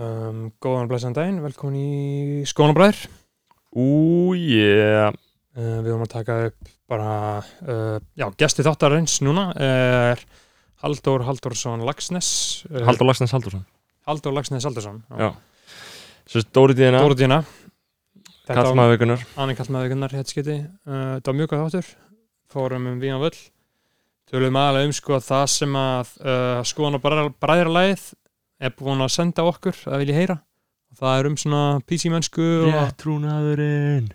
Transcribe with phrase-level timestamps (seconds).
[0.00, 3.02] Um, góðan og blessan daginn, velkomin í Skónabræður.
[3.76, 5.12] Ú, yeah.
[5.52, 7.10] Uh, við vorum að taka upp bara,
[7.66, 10.22] uh, já, gesti þáttarins núna er
[10.80, 12.30] Halldór Halldórsson Lagsnes.
[12.70, 13.66] Uh, Haldur Lagsnes Haldursson
[14.08, 15.02] Halldór Lagsnes Halldórsson.
[15.12, 15.28] Já.
[16.32, 17.44] Svo Dóri Díðina, var
[18.48, 20.56] Kallmaður vikunar Anni Kallmaðugunnar héttskiti.
[20.88, 21.92] Uh, þetta var mjög góð þáttur.
[22.52, 23.36] Fórum um Víðan völl.
[24.32, 28.08] Tölum aðalega um sko það sem að uh, Skónabræðarlægið
[28.62, 30.38] er búin að senda okkur að vilja heyra.
[30.92, 34.10] Og það er um svona PC-mennsku og Réttrúnaðurinn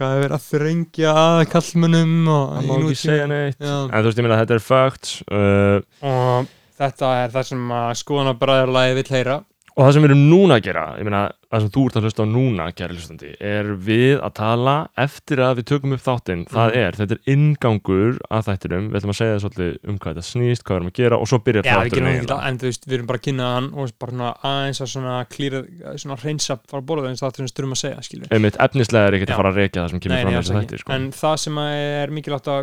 [0.00, 3.74] hvað er verið að þrengja að kallmönnum og, Það má ekki segja neitt Já.
[3.82, 7.90] En þú veist, ég meina, þetta er fakt uh, og þetta er það sem að
[8.00, 9.36] skoðanabræðarlagi vill heyra
[9.80, 12.04] Og það sem við erum núna að gera Ég meina, það sem þú ert að
[12.04, 16.42] hlusta á núna, kæri hlustandi Er við að tala eftir að við tökum upp þáttinn
[16.50, 16.80] Það Mhm.
[16.84, 20.64] er, þetta er ingangur að þættinum Við ætlum að segja svolítið um hvað þetta snýst
[20.66, 22.96] Hvað við erum að gera og svo byrjar við þátturinn ekki en þú veist, við
[22.98, 25.62] erum bara að kynna hann og bara svona aðeins að svona klýra,
[25.96, 29.16] svona hreinsa fara borða eins og það er styrum að segja, skilur Einmitt, efnislega er
[29.30, 29.34] Já.
[29.34, 30.60] að fara að rekja það sem kemur Nei, fram ekki.
[30.60, 30.92] þætti sko.
[30.92, 32.60] En það sem er mikilvægt að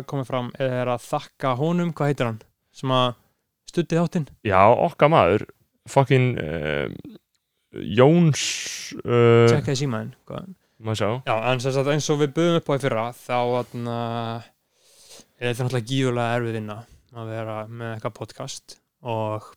[3.68, 5.46] studdi þáttinn Já, okkar maður
[5.92, 6.88] fucking uh,
[7.98, 8.42] Jóns
[9.04, 10.46] uh, tjekkaði símaðinn hvað
[10.78, 11.08] maður sjá.
[11.28, 13.96] Já, en sem sagt eins og við buðum upp á í fyrra þá atna,
[15.38, 16.76] er þetta náttúrulega gífurlega erfið vinna
[17.18, 18.76] að vera með eitthvað podcast.
[19.02, 19.48] Og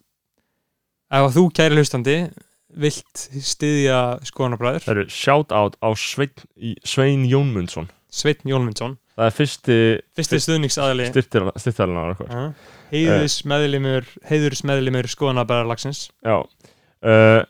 [1.12, 2.18] ef að þú kæri hlustandi
[2.82, 7.90] vilt styðja skoðanabræður shout out á Svein, í- Svein Jónmundsson.
[8.12, 9.78] Sveitn Jólmundsson, Það er fyrsti
[10.18, 12.46] fyrsti stuðningsaðali styrtarinn uh,
[12.92, 16.38] heiðurs meðlimur skoðanabræðarlagsins Já.
[17.02, 17.42] Uh,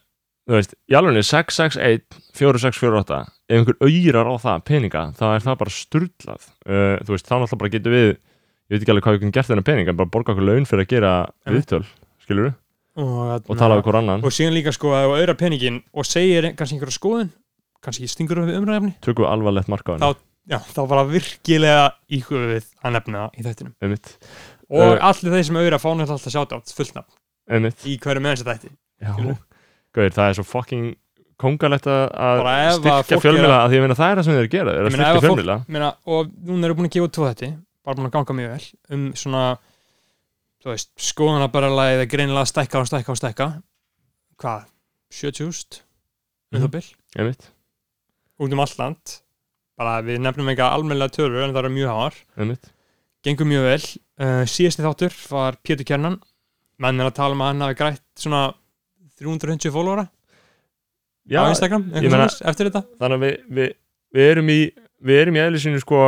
[0.51, 2.01] Þú veist, í alveg 661
[2.35, 6.47] 4648 ef einhver auðrar á það peninga þá er það bara sturlað.
[6.65, 9.35] Uh, þú veist, þá náttúrulega bara getur við ég veit ekki alveg hvað við getum
[9.37, 11.13] gert þennan peninga en bara borga okkur laun fyrir að gera
[11.45, 11.69] Einmitt.
[11.69, 11.85] viðtöl
[12.25, 12.57] skilur við,
[13.03, 14.25] og, og tala við hver annan.
[14.25, 17.31] Og síðan líka sko að auðra peningin og segir kannski einhverja skoðun
[17.85, 20.09] kannski stingur við umræðefni tökum við alvarlegt marka á henni.
[20.09, 23.37] Þá- já, þá bara virkilega íhugðið að nefna það.
[23.37, 23.75] Í þættinum.
[23.81, 24.11] Einmitt,
[24.71, 27.13] og Uh, allir þeir sem auðvitað fá náttúrulega alltaf sjátt átt fullt nafn.
[27.51, 27.85] Einmitt.
[27.85, 28.71] Í hverju með þess að þætti?
[29.91, 30.85] Gauðir, það er svo fucking
[31.41, 32.41] kongalegt að
[32.77, 34.91] styrkja er fjölmjöla að- því að meina, það er það sem þeir gera, Ég að
[34.91, 37.49] styrkja að fólk- fjölmjöla Meina, og núna eru búin að gefa út tvo þætti
[37.83, 39.41] bara búin að ganga mjög vel um svona
[40.61, 43.47] þú veist, skoðana bara lagið er greinilega að stækka og stækka og stækka.
[44.37, 44.65] Hvað,
[45.11, 45.81] 70.000
[46.53, 46.63] um Mhm.
[46.63, 46.87] það bil,
[47.17, 47.49] einmitt,
[48.39, 49.21] út um allt land
[49.81, 52.17] bara við nefnum ekki almennilega tölur en það eru mjög háar,
[53.25, 53.83] gengur mjög vel.
[54.21, 56.19] Uh, síðasti þáttur var Pétur Kjernan
[56.81, 58.41] menn er að tala um að hann hafi grætt svona
[59.21, 60.07] 350 followera
[61.29, 62.81] Já, á Instagram, ég eitthvað meina- svoleiðis, eftir þetta.
[63.01, 63.73] þannig að við, við,
[64.17, 64.59] við erum í
[65.01, 66.01] við erum í eðlisinu sko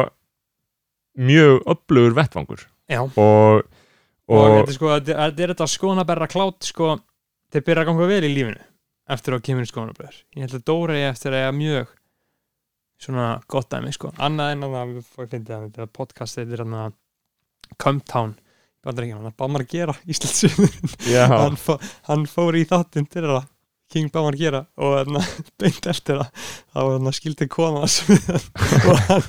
[1.24, 2.64] mjög upplugur vettvangur.
[2.90, 3.64] Já, og,
[4.28, 6.96] og, þetta sko, þetta er, þetta þetta skoðanaberra klátt sko,
[7.54, 8.64] þeir byrja að ganga vel í lífinu
[9.14, 11.94] eftir að kemur í skoðanaberð ég held að Dóra ég eftir að eiga mjög
[13.04, 14.14] svona gott dæmi sko.
[14.24, 17.00] Annað en að það, podcast, þetta er hann að
[19.54, 21.76] maður að gera Íslandsöðurinn já, hann, fó,
[22.10, 23.50] hann fór í þáttinn til það
[23.94, 25.22] King að gera og þarna,
[25.62, 27.84] beint eftir það þá var hann að skildi kona
[28.90, 29.28] og hann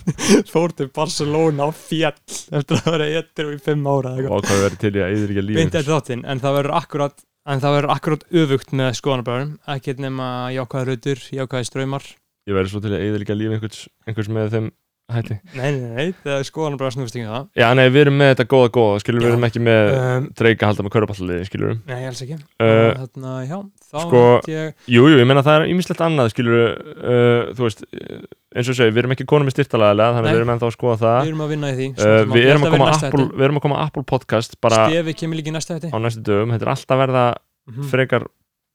[0.48, 4.32] fór til Barcelona á fjall eftir að vera í fimm ára eitthvað.
[4.32, 4.48] og
[4.96, 8.28] í að yfir ekki beint eftir þáttinn en það verður akkurat en það verður akkurat
[8.42, 12.08] öfugt með skoðanabræðum ekkert nema jákvæða rautur, jákvæða ströymar
[12.48, 14.72] ég verður svo til að yfir ekki lífið einhvers, einhvers með þeim
[15.14, 15.34] hætti.
[15.52, 17.48] Nei, nei, nei, það er skoðanabræða snúfist ekki um það.
[17.60, 20.70] Já, nei, við erum með þetta góða góða, skilur við erum ekki með um, dreika
[20.70, 21.74] halda með körpalliði, skilur.
[21.90, 22.38] Nei, alls ekki.
[22.56, 23.58] Uh, þarna, já,
[23.90, 27.84] þá sko, ég Jú, jú, ég meina það er ýmislegt annað, skilur uh, þú veist,
[27.84, 30.32] uh, eins og segi, við erum ekki konum með styrtalega, þannig Nei.
[30.32, 31.20] að við erum ennþá að skoða það.
[31.20, 33.66] Við erum að vinna í því uh, við, erum að næsta Apple, við erum að
[33.68, 36.72] koma Apple podcast bara Stefi kemur líka í næsta þetta á næstu dögum, þetta er
[36.78, 37.26] alltaf að verða
[37.64, 38.26] Mhm, frekar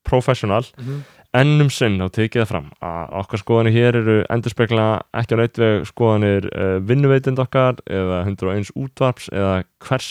[0.04, 1.04] professional, mhm.
[1.38, 4.86] Ennum sinn og tekið fram að okkar skoðanir hér eru endurspegla
[5.22, 10.10] ekki á neitt veg skoðanir uh, vinnuveitind okkar eða 101 útvarps eða hvers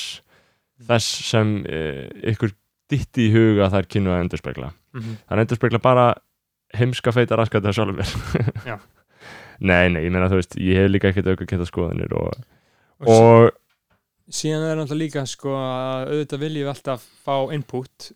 [0.87, 2.55] þess sem uh, ykkur
[2.89, 5.19] ditti í huga þær kynnu að endurspegla Mhm.
[5.29, 6.05] það endurspegla bara
[6.75, 8.13] heimska feita raskat það sjálfur
[9.61, 12.39] nei, nei, ég meina þú veist ég hef líka ekkert auka geta skoðanir og,
[13.05, 18.09] og, og síðan er náttúrulega líka sko að auðvitað viljum alltaf fá input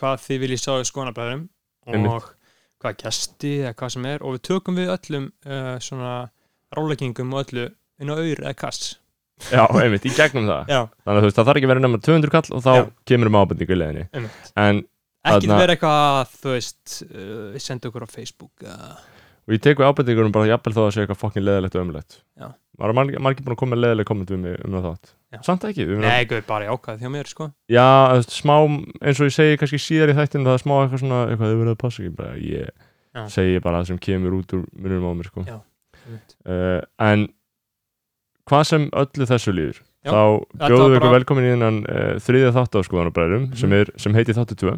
[0.00, 1.44] hvað þið viljið sjá í skoðanabræðum
[1.86, 2.32] og Einmitt.
[2.86, 6.14] Hvað gesti eða hvað sem er og við tökum við öllum uh, svona
[6.76, 7.66] ráleggingum og öllu
[8.00, 8.94] inn á auður eða kass.
[9.52, 10.70] Já, einmitt, í gegnum það.
[10.72, 12.84] Já, þannig að veist, það þarf ekki að vera nema 200 kall og þá Já.
[13.10, 14.78] kemur um ábendingu í leðinni en
[15.26, 18.94] ekki Þarna- vera eitthvað, þú veist uh, senda okkur á Facebook uh,
[19.46, 21.84] og ég tek við ábendingunum bara jafnvel þó að það sé eitthvað fokkin leðilegt og
[21.84, 22.16] ömulegt
[22.76, 24.96] maður er margir, margir búin að koma með leðileg komment mig um það
[25.46, 27.86] samt ekki, við Nei, guð, bara jákvæð hjá mér, sko já,
[28.32, 28.56] smá
[29.00, 31.60] eins og ég segi kannski síðar í þættinu það er smá eitthvað svona, eitthvað þau
[31.62, 32.70] verið að passa ekki bara, ég
[33.16, 33.22] Já.
[33.32, 35.44] segi bara það sem kemur út úr munum á mér sko.
[35.48, 35.56] Já.
[36.46, 37.22] Uh, en
[38.46, 40.20] hvað sem öllu þessu líður Já, þá
[40.68, 43.56] bjóðum við ykkur bara- velkomin í innan uh, þriðja þátt á skoðanabræðurum Mhm.
[43.62, 44.74] sem, er, sem heiti þáttu 2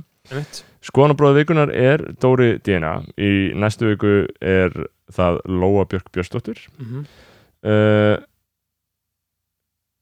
[0.88, 4.14] Skoðanabræðu vikunar er Dóri Dína í næstu viku
[4.44, 4.74] er
[5.14, 6.64] það Lóa Björk Björnsdóttir.
[6.78, 7.06] Mhm.
[7.66, 8.16] uh,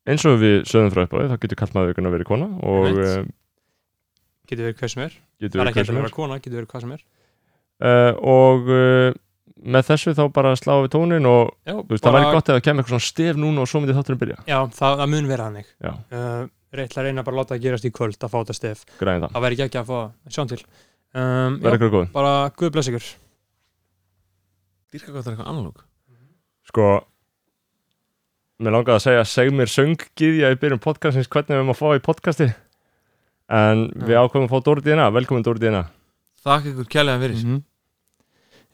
[0.07, 3.21] eins og við sögum frá uppáði þá getur kallmaður vikunar verið kona og uh,
[4.47, 5.15] Getur verið hvað sem er.
[5.43, 6.15] Getur er verið hver sem að er.
[6.15, 7.07] kona, verið hvað sem er.
[7.83, 9.09] Uh, og uh,
[9.67, 12.63] með þessu þá bara sláum við tónin og Já, veist, það væri gott ef það
[12.69, 14.39] kemur eitthvað svona stef núna og svo myndi þátturinn byrja.
[14.47, 15.73] Já, það, það mun vera hannig
[16.77, 16.83] Já.
[16.83, 18.85] uh, Réttlega reyna bara að láta það gerast í kvöld að fá þetta stef.
[19.01, 20.61] Græðin það, Það væri ekki ekki að fá að sjá til.
[21.17, 23.07] Um, verður ykkur góð Bara guð bless ykkur.
[24.93, 25.83] Dýrka gott er eitthvað analóg.
[26.67, 26.87] Sko
[28.63, 31.89] mér langaði að segja seg mér sönggiðja í byrjun podcastins hvernig við erum að fá
[31.97, 32.49] í podcasti.
[33.53, 34.23] En við Já.
[34.25, 35.85] ákveðum að fá Dóri Dína velkomin Dóri Dína
[36.43, 37.37] Þakka ykkur kjærlega fyrir.
[37.45, 37.61] -hmm.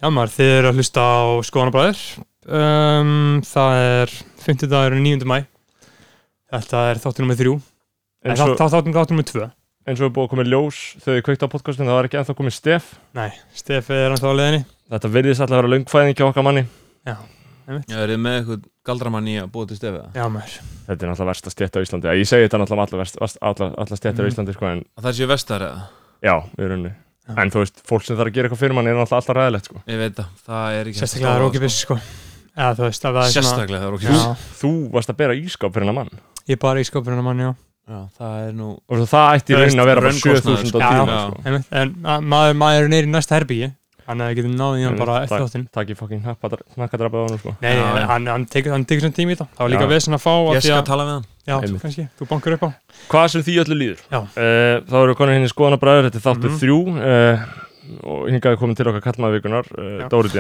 [0.03, 2.01] Já maður, þið eru að hlusta á skoðanabræður
[2.49, 4.15] um, Það er
[4.47, 5.25] 50 dagur 9.
[5.29, 5.45] mæ
[6.53, 7.61] Þetta er þáttur nummið 3
[8.25, 9.51] eins Þá og, þá- þáttur þáttur nummið 2
[9.83, 12.07] eins og við búið að koma í ljós þegar við kveikt á podcastin það var
[12.09, 12.85] ekki ennþá komið stef.
[13.19, 14.61] Nei, stefið er ennþá á leiðinni.
[14.93, 16.63] Þetta virðist alltaf að vera löngfæðing hjá okkar manni.
[17.07, 17.17] Já,
[17.89, 20.55] Já, er þið með eitthvað galdramann í að búa til stefið já maður.
[20.87, 22.07] Þetta er náttúrulega versta stjætt á Íslandi.
[22.19, 24.31] Ég segi þetta náttúrulega um verst, verst, alla stjættir á Mhm.
[24.33, 25.83] Íslandi sko, en Að það sé vestar eða?
[26.23, 26.93] Já, við erum unni
[27.39, 29.65] en þú veist, fólk sem þarf að gera eitthvað fyrir mann er náttúrulega alltaf ræðilegt
[29.67, 29.77] sko.
[29.87, 29.99] Ég
[37.89, 39.07] það, það ekki að það það það Já, að ég það er nú og svo
[39.13, 41.23] það ætti raunin að vera bara raunkostnaður, 7000 á tíma Já.
[41.23, 41.37] sko.
[41.83, 43.71] En ma- maður, maður er neyri í næsta herbyggi
[44.03, 47.39] Þannig að það getur náðið hann bara eftir þáttinn takk í fokkin hnakkadrapað á hann
[47.39, 47.53] sko.
[47.63, 48.07] Nei, Já, nei, já.
[48.11, 50.33] hann, hann tekur hann tekur svona tími í þetta Það var líka vesen að fá
[50.33, 52.71] af Ég því skal að- tala við hann Já, þú kannski, þú bankar upp á
[53.13, 54.19] hvað sem því öllu líður Já.
[54.19, 56.59] uh, þá eru konin henni skoðanabræður þetta er þáttu Mhm.
[56.63, 57.47] þrjú uh,
[58.11, 60.09] og hingaði komin til okkar kallmaði vikunar uh, Já.
[60.11, 60.31] Dóri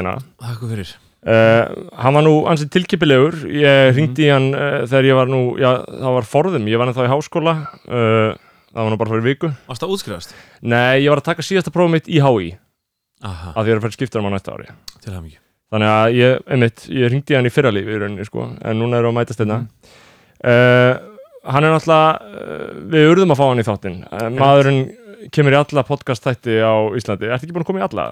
[0.74, 0.92] fyrir
[1.26, 1.64] uh,
[2.02, 3.94] hann var nú ansið tilkipilegur ég Mhm.
[3.96, 7.06] hringdi í hann uh, þegar ég var nú já, það var forðum, ég var ennþá
[7.06, 7.54] í háskóla
[7.88, 8.32] uh,
[8.72, 9.52] það var nú bara fyrir viku.
[9.68, 10.34] Varst það útskrifast?
[10.62, 12.56] nei, ég var að taka síðasta prófum mitt í HÍ
[13.22, 14.66] Aha, að því ég er að fara skipta um á næsta ári.
[15.04, 15.30] Það
[15.72, 18.98] þannig að ég, einmitt, ég hringdi í hann í fyrralífi í rauninni sko, en núna
[18.98, 19.68] erum við að mætast þetta Mhm.
[20.44, 20.94] uh,
[21.52, 23.96] hann er náttúrulega við urðum að fá hann í þáttinn.
[24.38, 24.82] Maðurinn
[25.32, 28.04] kemur í alla podcast þætti á Íslandi, ertu ekki búin að koma í alla?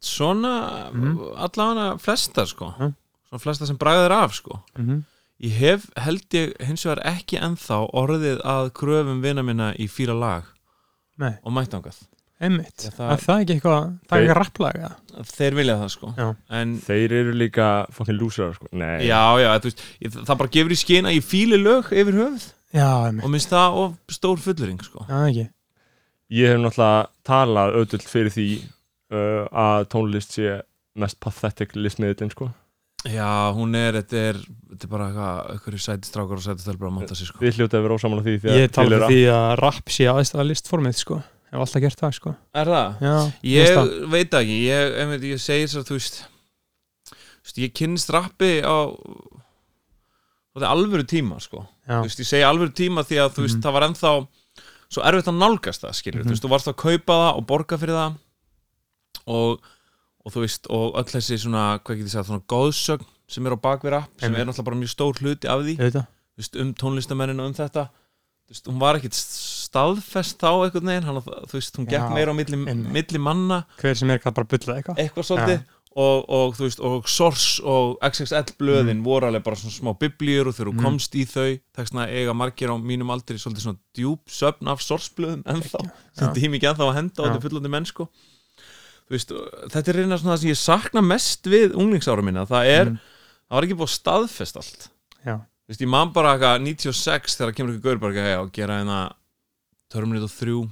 [0.00, 1.18] Svona, Mhm.
[1.36, 2.94] allavega flesta sko Mhm.
[3.30, 5.04] Svona flesta sem bragðir af sko Mhm.
[5.40, 10.18] Ég hef, held ég, hins vegar ekki ennþá orðið að kröfum vina minna í fýra
[10.18, 10.44] lag
[11.18, 11.94] Nei, og mættangað
[12.40, 15.90] einmitt Já, Það það- er það ekki eitthvað, það er ekki rapplag Þeir vilja það
[15.90, 16.36] sko Já.
[16.50, 18.66] En þeir eru líka fokkin lúsar sko.
[18.72, 22.14] nei, Já, já, veist, ég, það bara gefur í skinn að ég fíli lög yfir
[22.14, 25.06] höfuð Já, og minnst það of stór fullurinn, sko.
[25.08, 25.48] já, ekki
[26.30, 28.62] ég hef náttúrulega talað auðvöld fyrir því
[29.12, 30.60] uh, að tónlist sé
[30.98, 32.50] mest pathetic listmiðlinn sko.
[33.06, 34.38] Já, hún er, þetta er,
[34.72, 37.38] þetta er bara eitthvað, eitthvað sætistrákar og sætistelpur að monta sig, sko.
[37.44, 40.48] við hljótaði verið ósamála því því að Ég fyrir því að rapp sé aðeins að
[40.50, 41.18] listformið, sko
[41.48, 42.98] Hef alltaf gert það, sko Er það?
[43.06, 43.14] Já,
[43.48, 43.92] Ég það.
[44.12, 46.18] veit það ekki, ég, einmitt, ég segir þess að, þú veist,
[47.14, 48.76] þú veist, ég kynnist rappi á,
[50.52, 51.62] þetta er alvöru tíma, sko.
[51.86, 53.62] Já, Þú veist, ég segi alvöru tíma því að, þú veist, Mhm.
[53.64, 54.12] það var ennþá
[54.90, 56.20] svo erfitt að nálgast það, skilur.
[56.24, 56.26] Mhm.
[56.26, 58.18] Þú veist, þú varst að kaupa það og borga fyrir það
[59.28, 59.60] og,
[60.24, 63.54] og þú veist, og öll þessi svona, hvað getur ég sagt, svona góðsögn sem er
[63.56, 65.76] á bakvið rapp, sem er náttúrulega bara mjög stór hluti af því,
[66.40, 67.88] veist, um tónlistamennina um þetta.
[68.48, 69.16] Þú veist, hún var ekkit
[69.68, 72.60] staðfest þá einhvern veginn, hann, þú veist, hún gekk meira á milli,
[72.96, 73.58] milli manna.
[73.82, 75.02] Hver sem er kann bara bulla eitthvað.
[75.04, 75.66] Eitthvað svolítið.
[75.98, 80.46] Og, og þú veist, og Source og XXL blöðin voru alveg bara svona smá biblíur
[80.50, 80.82] og þegar þú Mm.
[80.84, 84.80] komst í þau þess að eiga margir á mínum aldri svolítið svona djúb söfn af
[84.84, 85.80] Source blöðum ennþá,
[86.14, 88.06] sem tími ekki ennþá að henda á þetta fullandi mennsku
[89.16, 89.32] veist,
[89.72, 92.98] þetta er reyna svona það sem ég sakna mest við unglingsára minna, það er Mm.
[93.48, 94.88] það var ekki búið að staðfest allt.
[95.24, 95.36] Já,
[95.68, 98.78] Þú veist, ég man bara eitthvað 96 þegar kemur ekki gaur bara eitthvað og gera
[98.80, 99.12] hérna
[99.92, 100.70] Terminator 3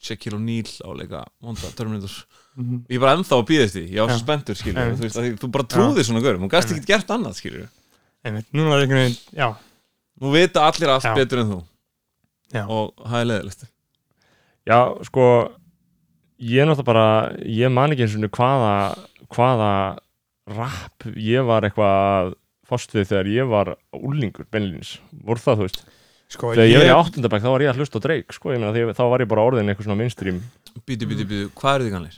[0.00, 2.24] Shaquille O'Neal á leika vonda Terminator.
[2.56, 2.86] Mhm.
[2.88, 5.50] ég er bara ennþá að býðast því, ég var svo spenntur skilur, þú veist, þú
[5.52, 6.38] bara trúðir svona gaur.
[6.40, 7.68] Hún gæst ekki gert annað skilur
[8.24, 8.46] einmitt.
[8.52, 9.56] Núna er einhvern veginn, já,
[10.20, 11.14] nú vita allir allt Já.
[11.14, 11.62] betur en þú.
[12.54, 12.64] Já.
[12.68, 13.64] og það er leðilegt
[14.66, 15.52] Já, sko
[16.42, 17.06] ég er náttúrulega bara,
[17.48, 18.72] ég man ekki eins og hvaða,
[19.32, 19.70] hvaða
[20.56, 22.34] rap ég var eitthvað
[22.66, 25.84] fórst við þegar ég var úlingur, beinlýnins, voru það þú veist?
[26.26, 28.62] Sko þegar ég var í áttundabæk þá var ég að hlusta á Drake sko, ég
[28.62, 30.40] meina, því, þá var ég bara orðin eitthvað svona mainstream.
[30.82, 32.16] Býtu, býtu, býtu, hvað eru þið kannlir?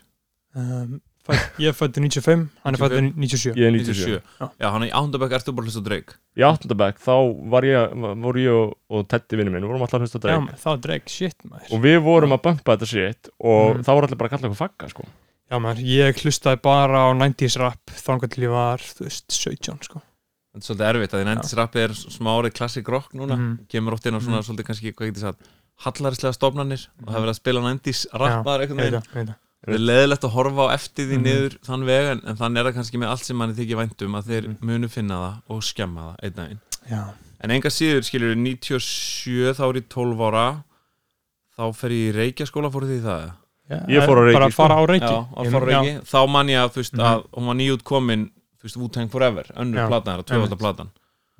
[0.56, 0.94] um,
[1.28, 4.46] Fædd- Ég er fættur 95, hann er fættur 97 ég er 97 97 Já.
[4.62, 6.12] Já, hann er í ándabæk, ertu bara að hlusta á Drake?
[6.38, 7.14] Í áttundabæk þá
[7.52, 7.92] var ég,
[8.24, 10.40] voru ég og, og Teddy vinnu minn, við vorum alltaf að hlusta á Já, Drake.
[10.46, 11.68] Maður, það var Drake, shit maður.
[11.76, 13.82] Og við vorum að bumpa þetta shit og Mm.
[13.84, 15.04] þá voru allir bara að kalla eitthvað fagga sko.
[15.50, 19.82] Já maður, ég hlustaði bara á 90s rap þangar til ég var, þú veist, 17
[19.84, 20.00] sko.
[20.54, 23.36] Þetta er svolítið erfitt að því nefndis rappi er smárið klassik rock núna.
[23.36, 23.58] Mhm.
[23.68, 24.46] kemur oft inn á svona Mhm.
[24.48, 25.06] svolítið kannski hvað
[29.58, 31.24] og það er að það, það Það er leðilegt að horfa á eftir því Mhm.
[31.26, 34.14] niður þann veg en, en þannig er það kannski með allt sem manni þykir væntum
[34.14, 34.56] að þeir Mhm.
[34.62, 36.60] munu finna það og skemma það einn daginn.
[36.90, 37.04] Já,
[37.40, 40.64] En enga síður skilur 97 þá er ég 12 ára
[41.58, 43.30] þá fer ég í Reykjaskóla fór því það?
[43.68, 45.94] Já, Ég fór á Reykji, Bara að fara á Já, Reykji að fara á Reykji
[46.08, 47.04] Þá man ég að þú veist Mhm.
[47.04, 50.90] að hún var nýjút komin þú veist Wu-Tang Forever, önnur Já, platan þeirra, tvöfalda platan.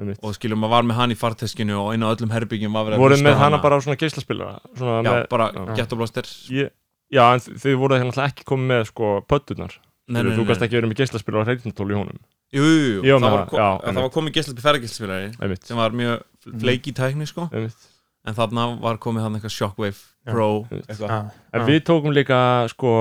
[0.00, 0.18] Einmitt.
[0.22, 2.94] og skilur maður var með hann í farteskinu og inn á öllum herbyggjum var verið
[2.94, 3.58] að voruð með á hana.
[3.60, 5.75] bara á svona geislaspilara svona Já, með, bara já.
[5.75, 6.22] Ghetto Blaster
[6.54, 6.70] ég,
[7.12, 10.79] já, en þið voruð náttúrulega ekki komið með sko pöttunar Nei, nei, þú gæst ekki
[10.79, 12.21] verið með geislaspilara og hreitnatól í honum.
[12.57, 12.65] Jú,
[13.05, 16.23] jú, það það, var komið fergæslspilari einmitt, sem var mjög
[16.62, 17.45] fleiki tækni sko.
[17.53, 17.88] Einmitt.
[18.25, 21.12] en þarna var komið hann eitthvað Shockwave Pro eitthvað.
[21.12, 22.41] Já, en við tókum líka
[22.73, 22.95] sko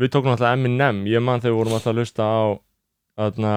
[0.00, 1.04] við tókum alltaf Eminem.
[1.12, 2.40] Ég man þegar við vorum alltaf að lusta á
[3.20, 3.54] þarna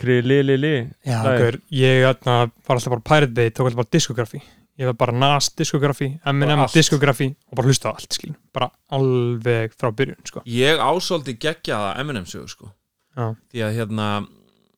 [0.00, 0.74] kri li li li
[1.08, 4.44] Já, gaur, ég var alltaf bara Pirate Bay, tók alltaf bara diskografi
[4.78, 6.72] ég var bara NAS diskografi, allt.
[6.74, 11.96] diskografi og bara hlusta á allt, skilin bara alveg frá byrjun, sko ég ásóldi geggjaða
[12.00, 12.70] Eminem sögu sko
[13.16, 13.34] Já.
[13.52, 14.06] því að hérna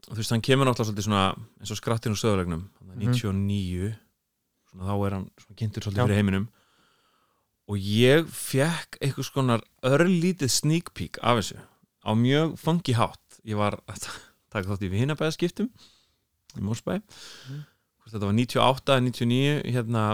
[0.08, 3.12] þú veist hann kemur náttúrulega svolítið svona eins og skrattin úr sögulegnum Mhm.
[3.12, 3.94] 99
[4.70, 6.06] svona þá er hann svona kynntur svolítið Já.
[6.06, 6.48] fyrir heiminum
[7.68, 11.56] og ég fekk einhvers konar örlítið sneak peek af þessu
[12.04, 14.08] á mjög funky hátt ég var að
[14.52, 15.70] taka þátt í vinnabæðaskiptum
[16.58, 16.98] í Mósbæ
[17.48, 17.64] Mhm.
[18.12, 20.06] Þetta var 98 eða 99 hérna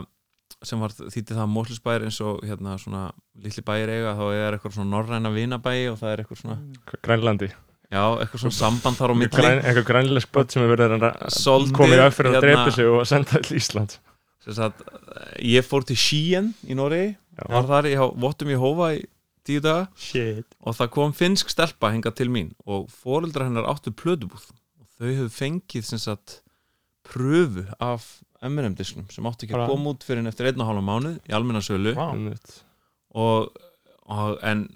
[0.66, 3.04] sem var þýtti það Móslusbæir eins og hérna svona
[3.38, 6.58] litli bæir eiga þá er eitthvað svona norræna vinabæi og það er eitthvað svona
[7.06, 7.50] Grænlandi.
[7.88, 9.32] Já, eitthvað svona samband þar á milli.
[9.32, 12.90] Græn, eitthvað grænlesk börn sem er verið að komið upp fyrir að hérna- drepa sig
[12.90, 13.96] og senda til Ísland
[14.54, 14.82] sagt,
[15.42, 17.14] ég fór til Skien í Noregi
[17.48, 19.02] var þar, ég vottum í hófa í
[19.46, 20.46] tíu daga Shit.
[20.60, 24.48] og það kom finnsk stelpa hingað til mín og foreldrar hennar áttu plödubúð
[24.80, 26.40] og þau hefðu fengið sem sagt
[27.12, 28.06] pröfu af
[28.42, 31.34] M&M disknum sem áttu ekki að koma út fyrir eftir einn og hálfa mánuð í
[31.34, 31.94] almenna sölu.
[31.98, 32.60] Einmitt.
[33.14, 33.48] og,
[34.06, 34.68] og en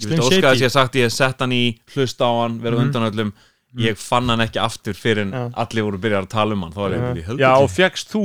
[0.00, 2.78] ég veit að ég hef sagt ég hef sett hann í hlusta á hann, verið
[2.78, 2.86] Mhm.
[2.86, 3.32] undan öllum
[3.78, 5.50] ég fann hann ekki aftur fyrir en Já.
[5.56, 7.14] allir voru byrjað að tala um hann þá var ég, Já.
[7.16, 8.22] ég held já ekki og fegst þú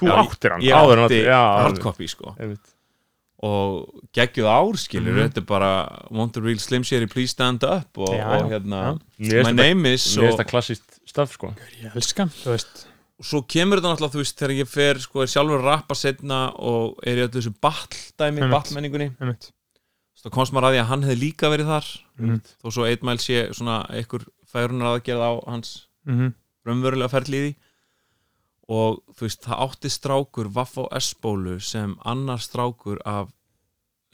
[0.00, 2.66] þú Já, áttir hann ég átti já, hardcopy sko einmitt.
[3.42, 5.28] og geggjuð ár skilur Mhm.
[5.28, 8.58] þetta er bara Want a real slim shady please stand up og, Já, og já,
[8.58, 9.44] hérna já.
[9.44, 12.86] My name is mér finnst það klassíst staf sko ég elska hann, þú veist
[13.22, 16.40] og svo kemur þetta náttúrulega þú veist þegar ég fer sko er sjálfur rappa setna
[16.58, 18.50] og er í öllu þessu battle dæmi, Einmitt.
[18.50, 19.52] battle menningunni einmitt.
[20.22, 21.86] þá komst maður að því að hann hefði líka verið þar
[22.18, 22.40] Mhm.
[22.62, 26.34] þó svo eitt mæl sé svona einhver færunar aðgerð á hans Mhm.
[26.66, 27.54] raunverulega ferli í því
[28.72, 33.28] og þú veist það átti strákur Vaff á S-bólu sem annar strákur af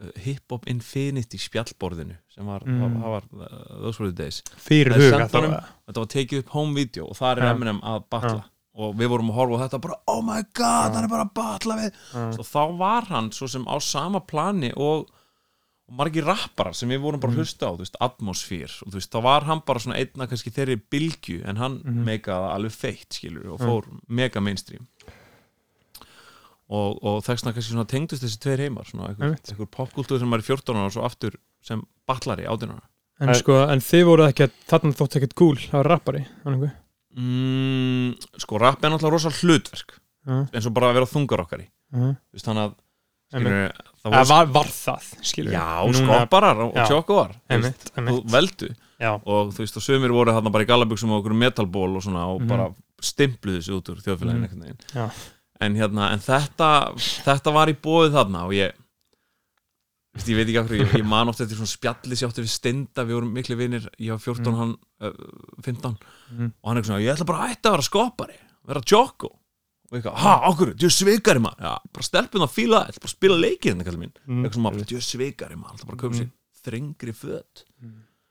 [0.00, 3.00] uh, Hip-Hop Infinity spjallborðinu sem var, Mm.
[3.02, 7.16] var uh, those were the days fyrir huga þetta var tekið upp home video og
[7.16, 7.50] það er Já.
[7.54, 8.44] Eminem að batla Já.
[8.78, 11.32] Og við vorum að horfa á þetta bara oh my god, hann er bara að
[11.34, 12.02] batla við
[12.38, 15.08] og þá var hann svo sem á sama plani og,
[15.88, 17.42] og margir rapparar sem við vorum bara að Mhm.
[17.42, 20.52] hlusta á, þú veist, atmosfér og þú veist, þá var hann bara svona einna kannski
[20.54, 22.04] þeirri bylgju en hann Mhm.
[22.06, 23.66] meikaði alveg feitt skilur og Já.
[23.66, 24.86] fór mega mainstream
[26.68, 29.50] og, og þessna kannski svona tengdust þessi tveir heimar svona einhver, Einmitt.
[29.52, 32.84] einhver popkultúr sem var í 14 ára og svo aftur sem batlari átján ára
[33.24, 36.70] en sko, en þið voru ekki þarna þótt ekkert cool að rappari þannig
[37.18, 38.10] mm,
[38.44, 39.96] sko, rapp er náttúrulega rosa hlutverk
[40.28, 41.68] að eins og bara að vera þungar okkar í.
[41.92, 42.74] Þú veist, þannig að
[43.38, 43.72] skilur,
[44.02, 45.64] það var, var, var það, skilur já,
[46.02, 46.76] skopparar og
[47.96, 48.30] einmitt.
[48.34, 48.68] veldu.
[48.98, 52.02] Já, og þú veist, og sömur voru þarna bara í gallabuxum og okkur metalból og
[52.02, 52.48] svona og Mhm.
[52.48, 52.68] bara
[53.00, 54.00] stimpluðu sig út úr
[54.64, 54.78] veginn.
[54.94, 55.10] Já.
[55.60, 58.72] en hérna, en þetta þetta var í bóðið þarna og ég
[60.18, 62.52] veist, ég veit ekki hverju, ég, ég man oft eftir svona spjalli sér áttu við
[62.52, 64.58] Steinda, við vorum miklu vinir ég var 14, Mhm.
[64.58, 65.12] hann uh,
[65.64, 65.96] 15
[66.34, 66.52] Mhm.
[66.62, 69.30] og hann er svona, ég ætla bara að ætta að vera skoppari vera jokko
[69.90, 71.62] og eitthvað, ha, okkur, þú svikari maður.
[71.64, 74.42] Já, bara stelpun að fíla, það, ætla bara að spila leikir þetta kallar mín, Mm.
[74.44, 75.74] eitthvað svona, þú svikari maður.
[75.78, 76.30] Ætla bara köpa sér
[76.66, 77.64] þrengri föt.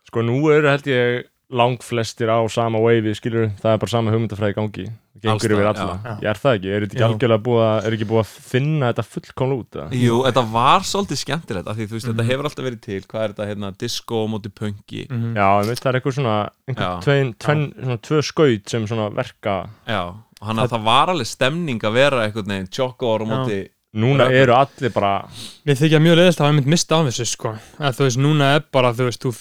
[0.06, 4.54] Sko nú eru held ég langflestir á sama wave skilur, það er bara sama hugmyndafræði
[4.56, 4.86] gangi
[5.24, 6.14] gengur yfir alla, já.
[6.22, 8.90] ég er það ekki er þetta ekki algjörlega búið að, er ekki búið að finna
[8.92, 9.88] þetta fullkomlega út eða?
[10.02, 12.14] Jú, þetta var svolítið skemmtilegt af því þú veist, Mhm.
[12.18, 15.34] þetta hefur alltaf verið til hvað er þetta, hérna, disco á móti punki Mhm.
[15.36, 17.02] Já, ég veit það er eitthvað svona, einhver Já.
[17.02, 20.04] tvein, tvein, svona tvö skaut sem svona verka Já,
[20.42, 23.32] og hann að það var alveg stemning að vera einhvern veginn tjokko ára Já.
[23.34, 25.26] móti núna eru allir bara
[25.66, 28.56] Mér þykja mjög leiðist að hafa mynd mista af þessu sko að þú veist, núna
[28.58, 29.32] er bara, þú veist, þú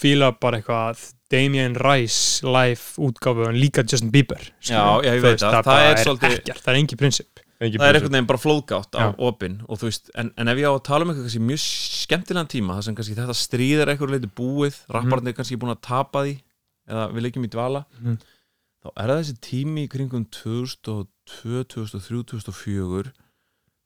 [0.57, 5.51] eitthvað Damien Rice live útgáfu en líka Justin Bieber Já, já, ég veit það.
[5.57, 7.95] það, Það er er svolítið- ekkert, það er engin prinsip engin það er prinsip.
[7.97, 9.15] einhvern veginn bara flóðgátt á Já.
[9.17, 11.61] opin og þú veist, en, en ef ég á að tala um eitthvað kannski mjög
[11.65, 15.73] skemmtilegan tíma, þar sem kannski þetta stríð er eitthvað leiti búið, rapparnir er kannski búin
[15.75, 16.35] að tapa því,
[16.87, 18.17] eða við leikjum í dvala Mhm.
[18.85, 21.07] þá er það þessi tími í kringum 2002,
[21.67, 23.11] 2003, 2004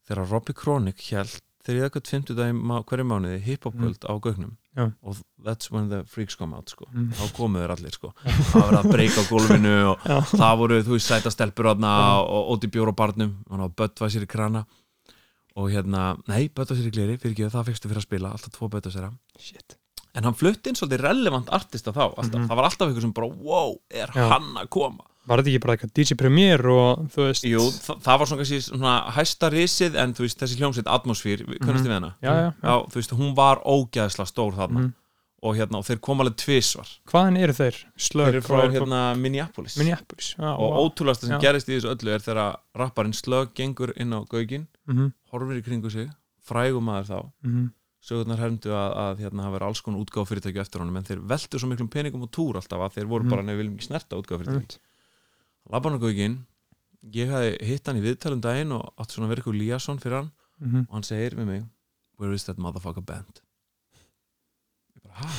[0.08, 4.86] þegar Robbie Kronik held þegar ég eitthvað 50 daginn hverju mánuði hiphopkvöld á gögnum Já.
[5.04, 6.86] og that's when the freaks come out sko.
[6.94, 7.10] Mm.
[7.12, 8.14] þá komu þeir allir sko.
[8.24, 10.20] það var að breyka á gólfinu og Já.
[10.32, 11.92] það voru, þú veist, sæta stelpur þarna
[12.24, 14.64] og óti bjór á barnum og Böttvæsir í krana
[15.60, 18.70] og hérna, nei, Böttvæsir í gleri fyrir ekki það fyrstu fyrir að spila, alltaf tvo
[18.72, 19.76] Böttvæsira Shit.
[20.16, 22.48] en hann flutti inn svolítið relevant artista þá, Mhm.
[22.48, 24.30] það var alltaf ykkur sem bara, wow, er Já.
[24.32, 27.96] hann að koma Var þetta ekki bara eitthvað DJ Premier og þú veist Jú, þa
[28.02, 31.92] það var svona kannski svona hæsta risið en þú veist, þessi hljómsveit Atmosfér, kannast þið
[31.92, 32.10] við hana?
[32.26, 32.74] Já, já, já.
[32.90, 34.94] þú veist, hún var ógæðslega stór þarna Mhm.
[35.44, 37.76] og hérna, og þeir koma alveg tvisvar Hvaðan eru þeir?
[37.98, 40.78] Slög þeir eru frá hérna Minneapolis Minneapolis Já, og vá.
[40.86, 45.14] ótrúlega sem gerist í þessu öllu er þegar rapparinn Slög gengur inn á gaugin Mhm,
[45.32, 46.10] horfir í kringu sig,
[46.46, 47.70] frægum maður þá mhm.
[48.02, 51.22] sögurnar hermdu að, að hérna hafa verið alls konar útgáf fyrirtæki eftir honum en þeir
[51.22, 53.30] veltu svo miklum peningum og túr alltaf að þeir voru Mhm.
[53.30, 54.78] bara nefnir viljum ekki snerta útgáf fyrirtæki
[55.70, 56.40] Labanargaugin
[57.14, 60.82] ég hafði hitt hann í viðtalum daginn og átti svona eitthvað Líasson fyrir hann Mhm.
[60.90, 61.64] og hann segir við mig
[62.20, 63.42] where is that motherfucker band?
[64.96, 65.30] Ég bara, hæ,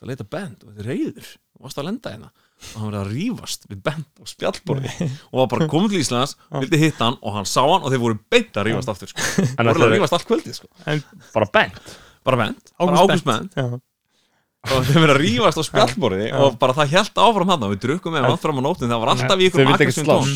[0.00, 0.64] það leita band?
[0.64, 2.30] Og þetta er reyður, og varst að lenda hérna.
[2.74, 4.90] Og hann verið að rífast við band á spjallborði.
[5.30, 8.02] Og var bara komið til Íslands vildi hitta hann og hann sá hann og þeir
[8.02, 9.22] voru beint að rífast aftur sko.
[9.22, 10.68] voru að er rífast allt kvöldið sko.
[11.34, 11.94] bara band,
[12.24, 12.36] bara
[12.80, 13.54] Ágúst ágúst band.
[14.74, 18.16] Og þeir verið að rífast á spjallborði og bara það held áfram hann við drukkum
[18.16, 20.30] með hann fram á nóttin það var alltaf í þau ykkur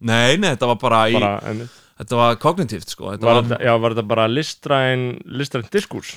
[0.00, 1.62] nei, nei, þetta var bara, í, bara, en,
[2.00, 3.12] þetta var kognitíft sko.
[3.12, 6.16] þetta var, var, þetta, já, var þetta bara listræn listræn diskurs?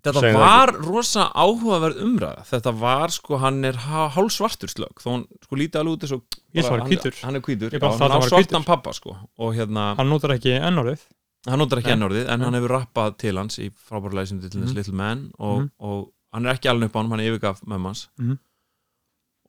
[0.00, 2.44] Þetta það var rosa áhugaverð umræða.
[2.48, 6.38] Þetta var sko, hann er hálfsvartur slög þó hann sko lítið alveg út eins og
[6.56, 7.18] Ég vera hann- hvítur.
[7.20, 9.12] Hann er hvítur, Ég já, hann á svartan pappa sko.
[9.36, 11.04] Og hérna, hann, Hann notar ekki ennórið
[11.48, 11.96] notar ekki Nei.
[11.98, 14.76] ennorðið en hann hefur rappað til hans í frábærulega sem til þess Mhm.
[14.76, 15.70] Little Man og, Mhm.
[15.80, 18.38] og hann er ekki alveg upp á hann, hann yfirgaf mömmans Mhm.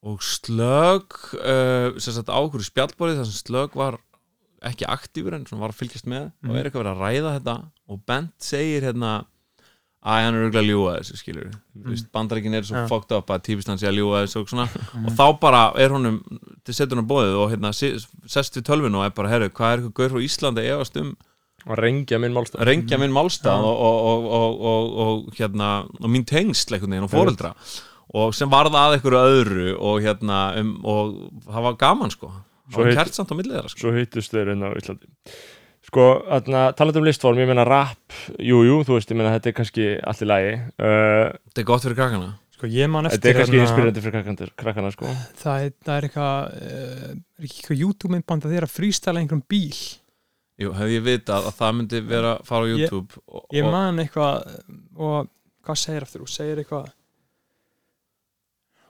[0.03, 3.99] og slög uh, sem sagt á okkur spjallborið þar sem slög var
[4.65, 6.55] ekki aktífur en var að fylgjast með og Mhm.
[6.57, 7.55] er eitthvað verið að ræða þetta
[7.89, 9.25] og Bent segir hérna
[10.01, 11.83] að hann er auðvitað að ljúga þessu skilur mm.
[11.85, 12.87] veist, bandaríkin er svo Já.
[12.89, 14.65] fucked up að típist hann sé að ljúga þessu og svona
[15.05, 16.17] og þá bara er honum
[16.65, 19.77] til setur hann bóðið og hérna sest við tölvinu og er bara, herru, hvað er
[19.83, 21.15] eitthvað gaur frá Íslandi efast um
[21.67, 22.63] og rengja minn málstað.
[22.67, 27.53] Rengja minn málstað og, og, og, og, og, og hérna og mín veginn og foreldra.
[28.17, 31.13] Og sem varða að einhverju öðru og hérna um, og
[31.47, 32.31] það var gaman sko.
[32.71, 33.79] Svo og heit- kert samt á milli þeirra sko.
[33.85, 35.07] svo hittust þeir inn á Íslandi.
[35.87, 39.49] Sko, þarna, talandi um listform ég meina rap, jú, jú, þú veist ég meina þetta
[39.49, 40.51] er kannski allt í lagi.
[40.77, 42.29] Uh, þetta er gott fyrir krakkana.
[42.55, 45.15] Sko ég man þetta eftir er kannski hérna- inspirandi fyrir krakkana, krakkana sko.
[45.41, 47.09] það, er, það er eitthvað uh,
[47.41, 49.79] er ekki eitthvað YouTube myndband að þeirra frístæla einhverjum bíl
[50.61, 53.67] Jú, hefði ég vitað að það myndi vera að fara á Ég- YouTube og, ég
[53.67, 54.57] og, man eitthvað
[54.95, 55.31] og
[55.65, 56.91] hvað segir aftur, þú segir eitthvað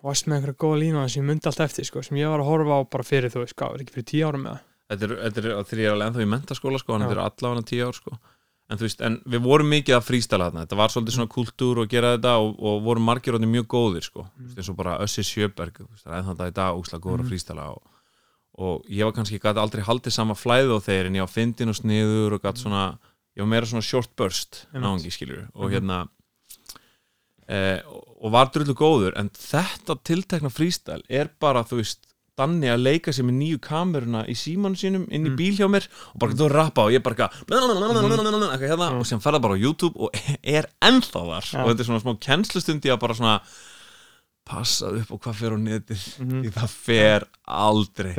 [0.02, 2.50] varst með einhverja góða lína sem ég myndi allt eftir sko, sem ég var að
[2.50, 4.60] horfa á bara fyrir þú veist, hvað, er ekki fyrir tíu árum með
[4.92, 7.68] þetta er, þetta er þegar ég er alveg ennþá í mentaskóla sko, þetta er allavega
[7.70, 8.18] tíu ár sko.
[8.72, 11.84] en þú veist, en við vorum mikið að frístæla þarna þetta var svolítið svona kultúr
[11.84, 14.26] og gera þetta og, og vorum margir orðin mjög góðir sko.
[14.26, 14.54] mm.
[14.58, 17.68] eins og bara Össi Sjöberg það er ennþá þetta í dag úslega góður að frístæla
[17.76, 17.82] og,
[18.58, 21.70] og ég var kannski gæti aldrei haldið sama flæði á þeir en ég var fyndin
[21.70, 22.98] og sniður og gæti svona
[23.38, 25.74] ég var meira svona short burst náðungi skilur og Mhm.
[25.74, 26.08] hérna
[27.48, 27.80] eh,
[28.22, 32.08] og var drullu góður en þetta tiltekna frístæl er bara þú veist
[32.40, 35.36] Danni að leika sér með nýju kameruna í símanu sínum inn í Mm.
[35.38, 35.84] bíl hjá mér
[36.14, 37.44] og bara getur að rappa og ég bara eitthvað
[38.56, 39.00] eitthvað hérna Mm.
[39.02, 40.10] og sem ferða bara á YouTube og
[40.44, 41.46] er ennþá þar.
[41.62, 43.42] Og þetta er svona smá kennslustundi að bara svona
[44.46, 46.42] passa upp og hvað fer á netið Mhm.
[46.44, 48.16] því það fer aldrei.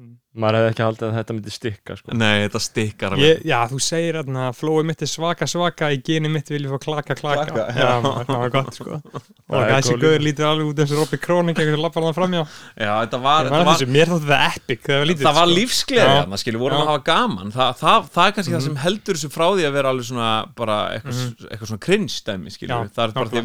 [0.00, 0.16] Mm.
[0.40, 2.12] maður hefði ekki haldið að þetta myndi stikka sko.
[2.14, 6.28] nei þetta stikkar ég, já, þú segir að flóið mitt er svaka svaka í geni
[6.30, 8.00] mitt vil ég fá klaka klaka, Klaka, já, já.
[8.00, 11.18] maður, það var gott sko og Það þessi gauður lítur alveg út eins og Robby
[11.18, 12.42] Kronik eitthvað lappar hann framjá
[12.78, 15.56] já þetta var, var, þessu, mér þótti það epic það var lítið það var sko.
[15.58, 16.22] lífsgleði Já.
[16.22, 16.82] þarna skilur, vorum Já.
[16.82, 18.68] að hafa gaman Þa, það, það er kannski það Mhm.
[18.70, 21.48] sem heldur þessu frá því að vera alveg svona bara eitthvað, Mhm.
[21.50, 23.44] eitthvað svona cringe dæmi skilur það er bara því að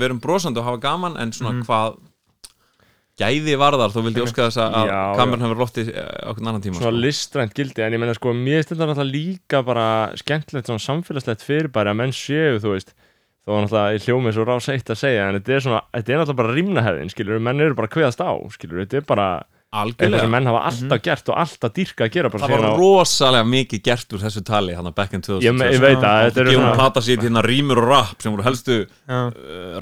[3.19, 6.91] gæði varðar þá vildi ég óska þess að kameran hefur loftið okkur annan tíma svona
[6.91, 7.03] sko.
[7.05, 9.87] listrænt gildi en ég menna sko, mér finnst þetta náttúrulega líka bara
[10.19, 12.91] skemmtilegt svona samfélagslegt fyrirbæri að menn séu, þú veist.
[13.45, 16.11] Þó var náttúrulega í hljómið svo rás eitt að segja en þetta er svona, þetta
[16.11, 19.27] er náttúrulega bara rýmnahefðin, skilur, menn eru bara kveðast á, skilur, þetta er bara
[19.75, 20.21] eitthvað algjörlega.
[20.25, 22.79] Sem menn hafa alltaf gert og alltaf dýrka að gera bara það var síðan á-
[22.81, 26.41] rosalega mikið gert úr þessu tali hann að back in 2000 ég, veit að þetta
[26.45, 29.29] eru svona plata sér hérna rýmur og rap sem voru helstu uh,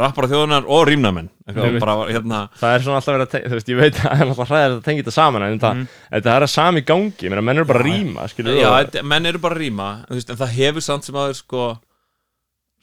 [0.02, 3.72] rappara þjóðunar og rýmnamenn eitthvað hérna það er svona alltaf verið að te- þú veist,
[3.74, 5.88] ég veit að það er alltaf hræðir að tengja þetta saman en þetta, Mhm.
[6.18, 8.28] þetta er að sami gangi meina, menn eru bara að rýma
[8.58, 11.66] já, þetta- menn eru bara að rýma veist, en það hefur samt sem aður sko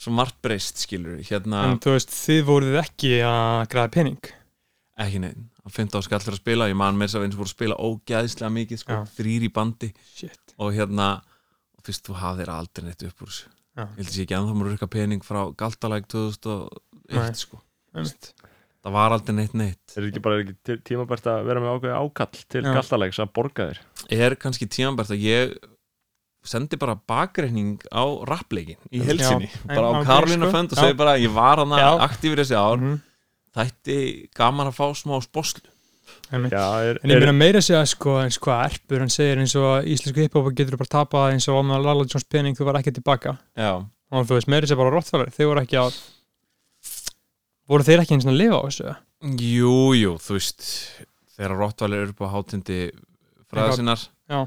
[0.01, 4.21] svo margt breyst skilur hérna en þú veist, þið voruð ekki að græða pening?
[5.01, 6.69] Ekki neinn að finna á skallir að spila.
[6.71, 9.91] Ég man með þess að eins voru að spila ógæðislega mikið sko, þrýr í bandi.
[10.15, 11.09] Shit, og hérna
[11.77, 13.49] og fyrst þú hafðir aldrei neitt upp úr þessu.
[13.79, 13.85] Já.
[13.87, 16.81] ég held að sé ekki ennþá múið rukka pening frá Galtalæk 2001
[17.15, 17.35] Nei.
[17.39, 17.61] sko.
[17.95, 18.33] Einmitt.
[18.81, 19.95] Það var aldrei neitt neitt.
[19.97, 22.73] Er ekki bara ekki tí- tímabært að vera með ákveði ákall til Já.
[22.75, 23.79] gallalegs að borga þér?
[24.17, 25.55] Er kannski tímanbært að ég
[26.43, 30.55] sendi bara bakreikning á rappleikin í helsinni bara á Karolina sko.
[30.57, 31.91] Fönd og segi bara ég var hana Já.
[32.09, 32.79] aktífur þessi ár.
[32.81, 33.01] Mhm,
[33.57, 33.99] þætti
[34.37, 35.67] gaman að fá smá sposlu
[36.31, 36.55] einmitt.
[36.55, 39.87] já, er, En ég meina meira segja sko eins hvað erpur hann segir eins og
[39.91, 43.37] íslensku hiphop getur bara tapað eins og með Lala Jones pening þú var ekki tilbaka.
[43.59, 43.73] Já,
[44.11, 46.01] og þú veist meira segja bara rottfælar þeir voru ekki að
[47.71, 50.65] voru þeir ekki eins og að lifa á þessu jú, jú, þú veist
[51.37, 52.79] þegar Rottvælir eru upp á hátindi
[53.51, 54.07] fræða sinnar.
[54.31, 54.41] Já.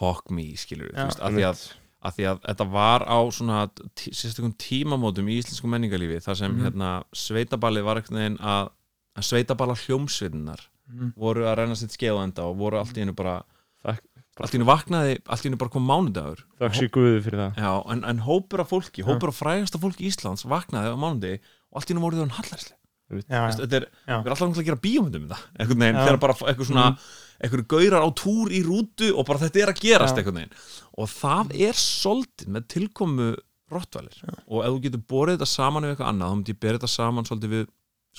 [0.00, 1.62] fuck me, skilur þú veist, af því að
[2.04, 3.58] að því að þetta var á svona
[3.94, 6.62] tí, sérstökum tímamótum í íslensku menningarlífi þar sem Mhm.
[6.64, 8.70] hérna sveitaballið var ekkert neginn að,
[9.16, 10.60] að sveitaballa hljómsveitinnar
[10.90, 11.12] Mhm.
[11.16, 13.42] voru að renna sitt skeið á enda og voru allt í einu bara
[13.84, 14.06] Þakk-
[14.40, 17.56] allt í einu vaknaði, allt í einu bara kom mánudagur þakk sér guði fyrir það
[17.60, 21.38] Já, en, en hópur af fólki, hópur af frægasta fólki Íslands vaknaði á mánuði
[21.70, 22.76] og allt í einu voru þau hann hallarslega
[23.10, 26.04] Já, þetta er, við erum alltaf að gera bíómyndum um það einhvern veginn, Já.
[26.06, 26.98] þegar bara eitthvað svona Mhm.
[27.40, 30.20] Einhverju gaurar á túr í rútu og bara þetta er að gerast Já.
[30.22, 30.56] einhvern veginn
[31.00, 33.28] og það er soldið með tilkomu
[33.70, 36.78] rottvælir og ef þú getur borið þetta saman við eitthvað annað, þá myndi ég berið
[36.80, 37.66] þetta saman svolítið við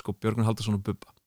[0.01, 1.17] sko Björgun Haldarsson og Bubba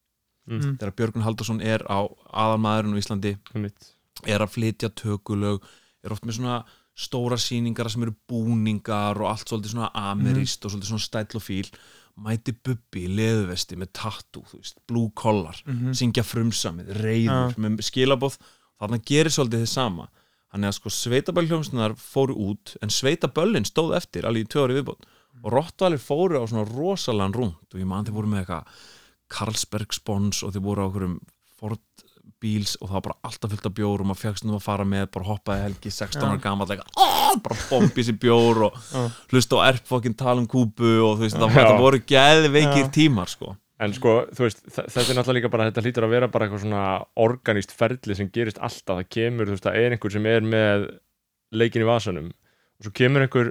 [0.44, 0.74] Mm.
[0.76, 3.86] þegar Björgun Haldarsson er á aðalmaðurinn á Íslandi Einmitt.
[4.28, 5.62] er að flytja tökulög
[6.04, 6.56] er oft með svona
[6.92, 11.44] stóra sýningar sem eru búningar og allt svolítið svona amerist og svolítið svona stæll og
[11.46, 11.70] fíl
[12.20, 15.90] mæti Bubbi í leðuvesti með tattoo, þú veist, blue collar Mhm.
[15.94, 18.38] syngja frumsamið, reyður með skilabóð,
[18.80, 20.08] þarna gerir svolítið þið sama.
[20.54, 25.02] Þannig að sko sveitabælljómsnar fóru út, en sveitaböllin stóð eftir alveg í tvö ári viðbót.
[25.42, 28.66] Og Rottvalir fóru á svona rosalan rúnd og ég man þeir voru með eitthvað
[29.28, 31.16] Carlsberg spons og þeir voru á okkurum
[31.58, 31.80] Ford
[32.44, 34.84] bíls og það var bara alltaf fyllt af bjór og maður fegst nú að fara
[34.92, 36.42] með, bara hoppaði helgi 16 ára Já.
[36.44, 39.02] gammal, "Ah!" bara bombi sér bjór og Já.
[39.32, 41.64] hlusta á erfokkin tala um kúpu og þú veist, það, Já.
[41.66, 42.90] það voru geðveikir Já.
[42.92, 46.10] tímar sko en sko, þú veist, þe- þetta er náttúrulega líka bara þetta hlýtur að
[46.14, 49.90] vera bara eitthvað svona organíst ferli sem gerist alltaf, það kemur, þú veist, það er
[49.96, 50.84] einhver sem er með
[51.52, 53.50] leikin í vasanum og svo kemur einhver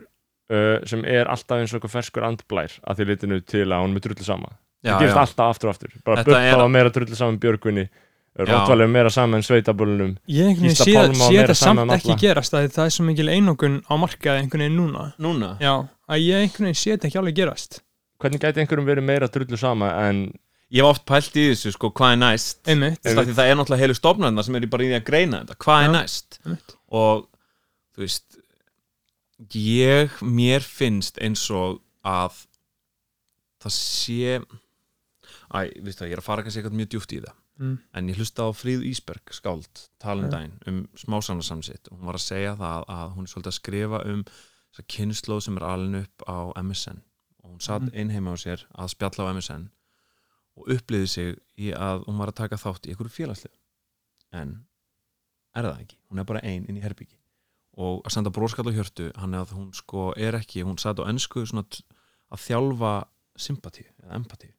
[0.54, 3.92] uh, sem er alltaf eins og eitthvað ferskur andblær að því litinu til að hún
[3.92, 4.50] er með drullu sama
[4.84, 7.86] það gerist alltaf aftur og aftur bara Bubba er- var meira drullu saman Björgvinni
[8.34, 12.88] Rottvalið meira saman Ég einhvern veginn Gísla sé, þetta saman samt ekki gerast að það
[12.88, 15.04] er svo mikil einokun á markaði einhvern veginn núna.
[15.22, 15.52] Núna?
[15.62, 15.74] Já,
[16.10, 17.84] að ég einhvern veginn sé þetta ekki alveg gerast.
[18.24, 20.26] Hvernig gæti einhverjum verið meira drullu sama en
[20.74, 22.64] Ég hef oft pælt í þessu sko, hvað er næst?
[22.66, 25.82] Einmitt, það er náttúrulega heilu stofnarna sem er bara í því að greina þetta, hvað
[25.84, 25.92] er Já.
[25.94, 26.40] næst?
[26.42, 26.74] einmitt.
[26.90, 27.28] og
[27.94, 28.40] þú veist
[29.54, 32.40] ég, mér finnst eins og að
[33.62, 34.40] það sé
[35.54, 35.60] æ,
[35.94, 37.36] það, ég er að fara kannski eitthvað mjög djúft í það.
[37.62, 37.74] Mm.
[37.94, 39.84] en ég hlusta á Fríð Ísberg skáld
[40.34, 44.00] daginn um smásanarsamsitt og hún var að segja það að hún er svolítið að skrifa
[44.10, 44.24] um
[44.90, 46.98] kynnslóð sem er alin upp á MSN
[47.44, 47.94] og hún satt Mhm.
[47.94, 49.70] inn heima á sér að spjalla á MSN
[50.58, 53.54] og uppliði sig í að hún var að taka þátt í einhverju félagslið
[54.34, 54.66] en
[55.56, 57.18] er það ekki, hún er bara ein inn í herbyggi
[57.78, 60.98] og að senda bróskall og hjörtu hann er að hún sko er ekki, hún satt
[60.98, 63.06] á ennsku að þjálfa
[63.38, 64.50] sympati eða empati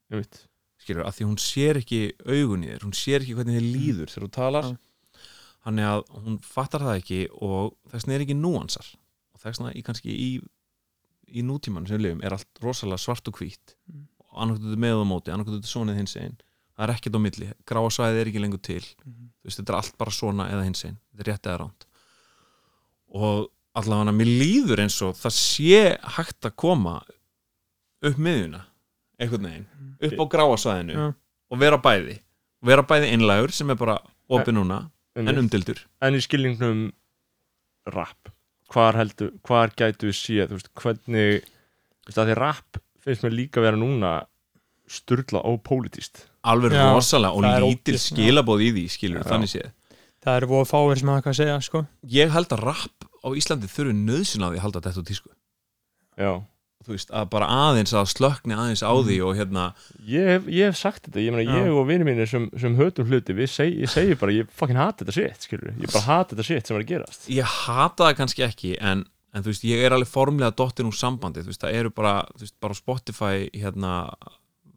[0.84, 4.12] skilur, að því hún sér ekki augun í þér, hún sér ekki hvernig þið líður
[4.14, 4.68] þegar þú talar.
[4.70, 4.80] Já.
[5.64, 8.88] þannig að hún fattar það ekki og þess er ekki núansar.
[9.32, 10.30] Og þess vegna í kannski í,
[11.32, 14.02] í nútíman sem við lifum er allt rosalega svart og hvít Mm.
[14.28, 16.36] og annarkvæmt með og móti, annarkvæmt sonið hins einn.
[16.76, 18.84] Það er ekkert á milli, gráa svæði er ekki lengur til.
[19.06, 19.30] Mhm.
[19.40, 21.84] þú veist, þetta er allt bara svona eða hins einn, þetta er rétt eða ránt
[23.14, 25.80] og allavega mér líður eins og það sé
[26.16, 26.94] hægt að koma
[28.04, 28.64] upp miðjuna
[29.20, 29.66] einhvern veginn,
[30.08, 31.06] upp á gráasvæðinu Já.
[31.50, 32.18] og vera bæði
[32.64, 33.98] vera bæði einlægur sem er bara
[34.28, 34.78] opið núna
[35.14, 35.42] en Einmitt.
[35.44, 36.84] umdildur en í skilningnum
[37.94, 38.30] rap
[38.74, 41.44] hvar heldur, hvar gætu við þú veist, hvernig
[42.06, 44.14] veist, að því rap finnst mér líka vera núna
[44.90, 49.30] sturla ópolítist alveg Já, rosalega og lítil skilabóð í því skilur Já.
[49.32, 49.72] þannig séð
[50.24, 51.80] Það eru voða fáir sem hafa eitthvað að segja sko.
[52.08, 55.30] ég held að rap á Íslandi þurfi nöðsyn á því að halda þetta úr tísku
[56.16, 56.30] já,
[56.84, 59.64] þú veist, að bara aðeins að slökni aðeins á því og hérna
[60.04, 61.64] ég, hef- ég hef sagt þetta, ég meina Já.
[61.64, 64.76] ég og vinið mínir sem, sem hötum hluti, við seg, ég segi bara ég fucking
[64.80, 67.26] hata þetta shit, skilur ég bara hata þetta shit sem er að gerast.
[67.32, 70.96] Ég hata það kannski ekki en, en þú veist, ég er alveg formlega dottin úr
[70.98, 73.94] sambandi, þú veist, það eru bara þú veist, bara Spotify hérna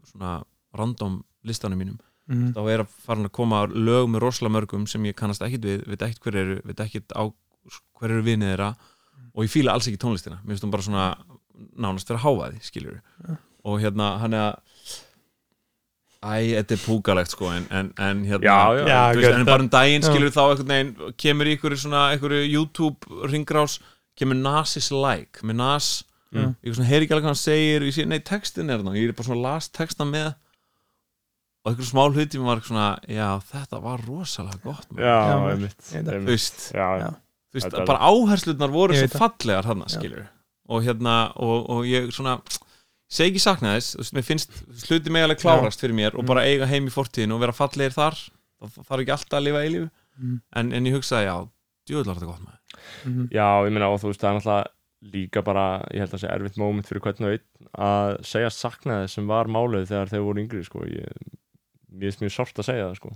[0.07, 0.37] svona
[0.77, 1.97] random listanum mínum.
[2.27, 2.49] Mm.
[2.51, 5.83] þá er að fara að koma lög með rosalega mörgum sem ég kannast ekkit við,
[5.87, 7.23] veit ekkit hver eru veit ekkit á
[8.01, 8.67] hver eru vinið þeirra
[9.31, 10.41] og ég fíla alls ekki tónlistina.
[10.43, 11.05] Mér finnst hún bara svona
[11.77, 12.99] nánast vera hávaði skilur
[13.67, 14.63] og hérna hann er að
[16.17, 19.01] Æ, þetta er púkalegt sko en, en, en hérna Já, já.
[19.15, 23.27] Veist, en bara um daginn skilur þá einhvern veginn kemur í ykkur svona ykkur YouTube
[23.29, 23.77] ringrás
[24.17, 25.89] kemur Nasis like með Nas
[26.27, 26.57] Mm.
[26.59, 29.07] ég svona heyri ekki alveg hvað hann segir ég sé, nei, textin er það, ég
[29.07, 30.25] er bara svona last texta með
[31.63, 35.07] og einhver smá hluti var svona, já, þetta var rosalega gott maður.
[35.07, 36.99] já, einmitt, þú veist, já, Já.
[36.99, 37.07] já.
[37.47, 39.93] þú veist Þetta bara áherslutnar voru svo fallegar hann, Já.
[39.95, 40.25] skilur
[40.69, 42.37] og hérna, og, og ég svona
[43.09, 46.23] segi ekki sakna þess, þú veist, mér finnst hluti mig alveg klárast fyrir mér og
[46.23, 46.27] Mm.
[46.27, 48.17] bara eiga heim í fortíðin og vera fallegir þar
[48.61, 50.41] það þarf ekki alltaf að lifa í lífu Mm.
[50.55, 51.35] en, en ég hugsaði, já,
[51.87, 52.59] djúðlar þetta gott maður
[53.05, 53.29] Mm.
[53.31, 54.65] já, ég meina og þú veist það er náttúrulega
[55.13, 59.09] líka bara, ég held að sé erfitt moment fyrir hvern og einn að segja saknaði
[59.09, 60.79] sem var málið þegar þeir voru yngri sko.
[60.89, 61.05] ég,
[62.01, 63.11] ég er mjög sárt að segja það sko.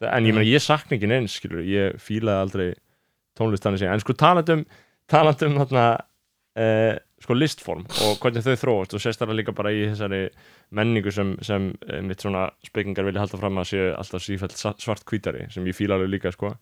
[0.00, 2.74] Það- en ég meina ég sakna ekki neins skilur, ég fílaði aldrei
[3.36, 4.64] tónlistanir sig, en sko talandum
[5.08, 6.00] talandum þarna
[6.58, 10.22] eh, sko listform og hvernig þau þróast og sérstaklega líka bara í þessari
[10.76, 15.04] menningu sem, sem eh, mitt svona spekingar vilja halda fram að séu alltaf sífælt svart
[15.08, 16.54] hvítari sem ég fíla alveg líka sko.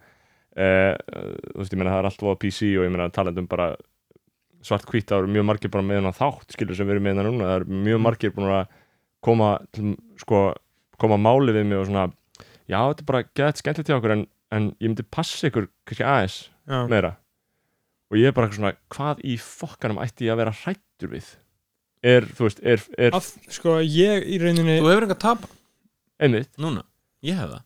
[0.58, 3.72] Eh, þú veist ég meina það er allt voða PC og ég meina talandum bara
[4.66, 7.30] svart hvíta og mjög margir bara með hennar þátt skilur sem við erum með hennar
[7.30, 8.74] núna, það er mjög margir búin að
[9.24, 10.42] koma til, sko,
[11.00, 12.10] koma máli við mig og svona
[12.68, 16.06] já þetta er bara gett skemmtilegt hjá okkur en, en ég myndi passa ykkur kannski
[16.06, 16.38] aðeins
[16.92, 17.14] meira
[18.10, 21.30] og ég er bara eitthvað svona, hvað í fokkanum ætti ég að vera hrættur við?
[22.02, 25.50] Er, þú veist, er, er Að, sko, ég í rauninni þú hefur enga að tapa.
[26.20, 26.84] Einmitt, núna,
[27.26, 27.64] ég hef það.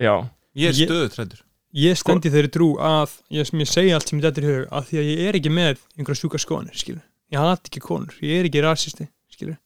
[0.00, 0.14] Já,
[0.56, 1.40] ég er Ég- stöðu trættur
[1.76, 4.72] ég stendi þeirri trú að ég, sem ég segi allt sem ég dættir í hug
[4.74, 7.04] að því að ég er ekki með einhverja sjúka skoðanir skilur.
[7.30, 9.58] ég hatt ekki konur, ég er ekki rasisti skilur.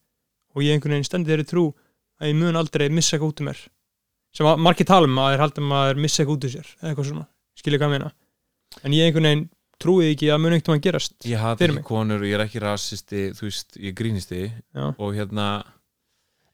[0.55, 1.65] og ég einhvern veginn stendi þeirri trú
[2.21, 3.63] að ég mun aldrei missa eitthvað út um mér.
[4.35, 6.69] Sem að, margir tala um að þeir haldum að þeir missa eitthvað út úr sér
[6.83, 8.13] eða eitthvað svona, skilja hvað ég meina
[8.83, 9.45] en ég einhvern veginn
[9.85, 12.61] trúið ekki að mun eitthvað að gerast ég hati ekki konur og ég er ekki
[12.63, 14.43] rasisti þú veist, ég grínisti
[14.75, 14.87] Já.
[14.99, 15.49] og hérna,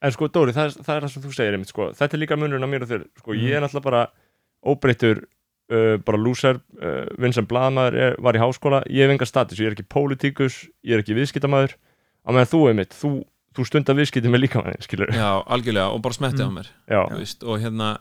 [0.01, 1.91] en sko Dóri, það það, er það sem þú segir einmitt, sko.
[1.95, 3.45] þetta er líka munurinn á mér og þér sko, Mhm.
[3.45, 4.03] ég er náttúrulega bara
[4.65, 5.21] óbreyttur
[5.71, 9.75] uh, bara lúser uh, blaðmaður er, var í háskóla ég hef enga status, ég er
[9.77, 11.77] ekki pólitíkus ég er ekki viðskiptamaður
[12.25, 13.23] á meðan þú einmitt, þú,
[13.55, 16.57] þú stundar viðskipti með líka manni skilur, já, algjörlega og bara smetti á Mm.
[16.57, 17.99] mér já, þú veist, og hérna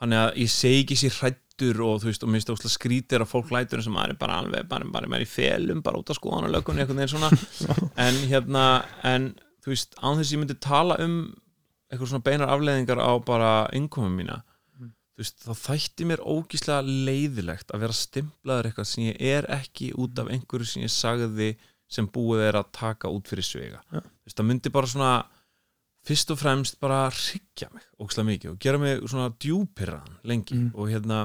[0.00, 1.14] hann er að ég segi ekki sér
[1.54, 4.66] hrættur og þú veist, og minnst óslega skrítir að fólk lætur sem er bara alveg,
[4.68, 7.30] bara, bara, bara í felum bara út af skoðan og lökunni, einhvern veginn svona
[8.06, 8.64] en hérna,
[9.06, 9.28] en
[9.64, 11.14] þú veist án þess að ég myndi tala um
[11.92, 14.42] eitthvað svona beinar afleiðingar á bara innkomum mína
[14.74, 14.90] Mm.
[15.14, 19.92] þú veist, þá þætti mér ógíslega leiðilegt að vera stimplaður eitthvað sem ég er ekki
[19.94, 21.52] út af einhverju sem ég sagði
[21.94, 24.00] sem búið er að taka út fyrir svega Ja.
[24.02, 25.12] þú veist, það myndi bara svona
[26.04, 30.72] fyrst og fremst bara hryggja mig ógæslega mikið og gera mig svona djúpirraðan lengi Mm.
[30.74, 31.20] og hérna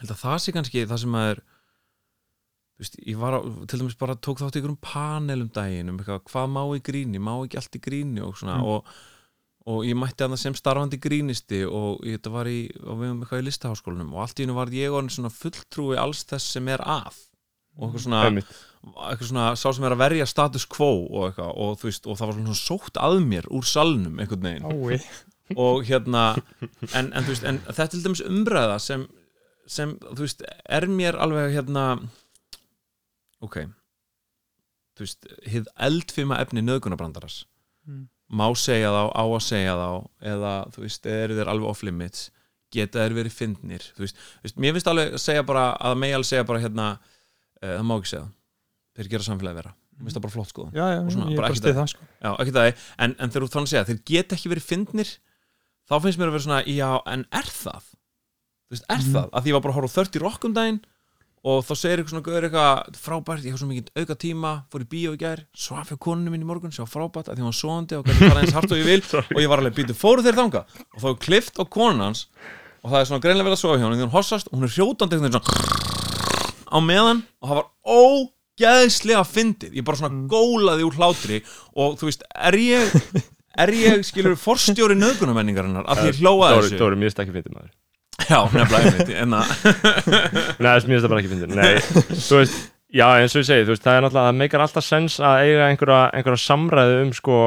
[0.00, 1.44] held að það sé kannski það sem að er
[2.78, 6.24] veist, ég var á, til dæmis bara tók þátt í einhverjum panelum daginn um eitthvað,
[6.30, 8.68] hvað má í gríni, má ekki allt í gríni og svona Mm.
[8.70, 8.92] og,
[9.68, 13.10] og ég mætti að það sem starfandi grínisti og ég, þetta var í, og við
[13.14, 16.54] um eitthvað í listaháskólanum og allt í hennu var ég orðin svona fulltrúi alls þess
[16.54, 17.18] sem er að
[17.78, 18.22] og eitthvað svona,
[19.10, 22.30] eitthvað svona sá sem er að verja status quo og eitthvað og veist, og það
[22.30, 25.04] var svona sótt að mér úr salnum einhvern veginn.
[25.56, 26.24] Og hérna
[26.94, 29.06] en, en veist, en þetta er til dæmis umræða sem,
[29.68, 31.84] sem, þú veist, er mér alveg hérna
[33.44, 33.60] ok
[34.98, 37.44] þú veist, hið eldfima efni nöðgunabrandaras
[37.88, 38.02] Mm.
[38.36, 39.90] má segja þá, á að segja þá
[40.28, 42.26] eða, þú veist, eru þeir alveg off limits
[42.74, 44.18] geta þeir verið fyndnir þú veist,
[44.60, 47.94] mér finnst alveg að segja bara að megi alveg segja bara hérna uh, það má
[47.96, 48.26] ekki segja,
[48.98, 51.48] þeir gera samfélagi vera mér finnst það bara flott skoðun já, já, svona, ég bara
[51.48, 51.78] ekki það.
[51.80, 52.08] það sko.
[52.20, 55.14] Já, ekki það, en, en þegar þú þannig segja þeir geta ekki verið fyndnir
[55.88, 57.88] þá finnst mér að vera svona, já, en er það?
[58.68, 59.12] Þú veist, er Mhm.
[59.14, 59.28] það?
[59.32, 60.80] Að því ég var bara að horfa á 30 rock um daginn
[61.48, 64.82] og þá segir eitthvað svona gauður eitthvað frábært, ég hef svo mikið auka tíma fór
[64.82, 67.42] í bíó í gær, svaf hjá konunum minn í morgun sem var frábært, að því
[67.44, 69.02] hann var svoandi og gæti fara eins hart og ég vil.
[69.36, 72.26] Og ég var alveg býtu, fóru þeir þanga og þá er klift á konun hans
[72.82, 74.66] og það er svona greinlega verið að sofa hjá hann því hún hossast og hún
[74.68, 75.48] er hrjótandi veginn svona
[76.68, 81.40] á meðan og það var ógeðslega fyndið, ég bara svona gólaði úr hlátri
[81.78, 82.98] og þú veist, er ég
[83.58, 86.78] er ég, skilur, forstjóri nöðgunamenningarinnar að því ég hlóa Dóri, þessu.
[86.82, 87.72] Dóri, mér finnst það ekki fyndið maður
[88.28, 89.54] Já, nefnilega einmitt en að
[90.62, 91.56] Nei, mér finnst það bara ekki fyndið.
[91.56, 94.62] Nei, þú veist, Já, eins og ég segi, þú veist, það er náttúrulega, það meikar
[94.64, 97.40] alltaf sens að eiga einhverja, einhverja samræðu um sko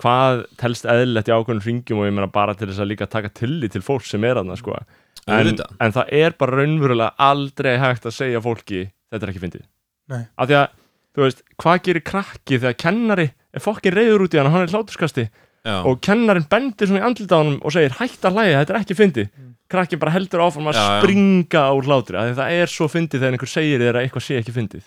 [0.00, 3.32] hvað telst eðlilegt í ákveðnum ringjum og ég meina bara til þess að líka taka
[3.34, 4.78] tillit til fólk sem er aðna sko.
[5.26, 9.66] En, en það er bara raunverulega aldrei hægt að segja fólki þetta er ekki fyndið.
[10.10, 10.22] Nei.
[10.34, 10.78] af því að,
[11.14, 14.64] þú veist, hvað gerir krakki þegar kennari er fokkin reyður út í hann og hann
[14.66, 15.26] er hláturskasti
[15.60, 18.72] Já, og kennarin bendir svona í andlita á honum og segir hætt að hlæja, þetta
[18.74, 19.26] er ekki fyndið.
[19.36, 19.48] Mm.
[19.70, 20.94] krakki bara heldur áfram að Já, já.
[21.02, 24.06] springa úr hlátri af því að það er svo fyndið þegar einhver segir þér að
[24.06, 24.86] eitthvað sé ekki fyndið.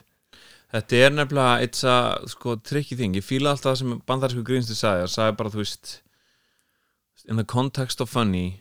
[0.74, 4.76] Þetta er nefnilega eitt að sko, tricky thing, ég fíla alltaf það sem bandarísku grínstu
[4.76, 5.94] sagði, það sagði bara þú veist
[7.30, 8.60] in the context of funny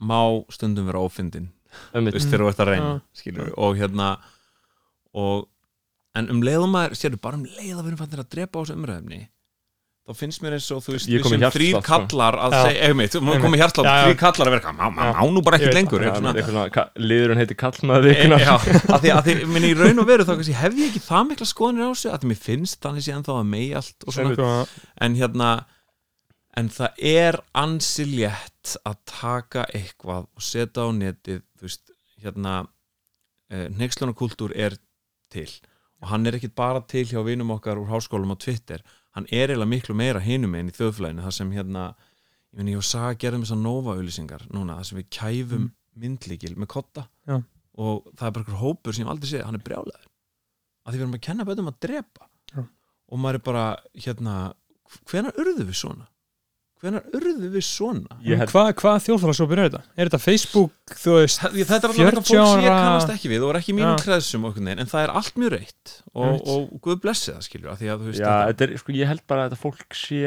[0.00, 0.20] má
[0.54, 1.50] stundum vera ófindin,
[1.92, 3.00] þú veist þegar þú ert að reyna Já.
[3.20, 4.08] skilur, og hérna
[5.12, 5.48] og,
[6.16, 8.60] en um leiðum maður sérðu, bara um leið að við erum fannir að drepa á
[8.62, 9.20] þessu umræðumni
[10.04, 13.44] þá finnst mér eins og þú veist, hjartslátt, þrýr kallar að segja, einmitt, maður Einmitt.
[13.46, 16.04] komið hjartlátt, þrýr kallar að vera, má, má, nú bara Ég ekki veit lengur?
[16.04, 20.08] eitthvað eitthvað liðurinn heiti kallmaður vikunar já, að því, að því, minni í raun og
[20.10, 22.80] veru þá kannski hef ég ekki það mikla skoðanir á þessu að því mér finnst
[22.84, 24.50] þannig sé ennþá að megi allt og svona,
[25.06, 25.50] en hérna
[26.60, 32.58] en það er ansi létt að taka eitthvað og setja á netið þú veist, hérna
[33.50, 34.76] eh, neykslunarkultúr er
[35.32, 35.48] til.
[36.02, 39.52] Og hann er ekkit bara til hjá vinum okkar úr háskólum á Twitter hann er
[39.52, 43.18] eiginlega miklu meira hinum einn í þjóðflæðinu það sem hérna ég meni ég og Saga
[43.18, 45.68] gerðum þessar Nova-auðlýsingar núna það sem við kæfum
[46.04, 47.06] myndlíkil með kotta.
[47.28, 47.38] Já.
[47.74, 50.04] og það er bara einhver hópur sem ég aldrei séð, hann er brjálæður
[50.84, 52.28] að því við erum að kenna bötum að drepa.
[52.54, 52.60] Já.
[53.10, 54.34] og maður er bara hérna,
[55.10, 56.10] hvenar urðu við svona
[56.84, 59.82] hvenar urðu við svona held- Hvað hva þjóðfélagsópir er þetta?
[59.96, 63.30] Er þetta Facebook, þú veist Þa- Þetta er 40 fólk sem ég ára- kannast ekki
[63.32, 64.02] við og er ekki mínum Já.
[64.04, 67.80] kreðsum veginn, en það er allt mjög reitt og, og Guð blessi það skilur að
[67.82, 70.20] því að þú veist Já, þetta, er, sko, ég held bara að þetta fólk sé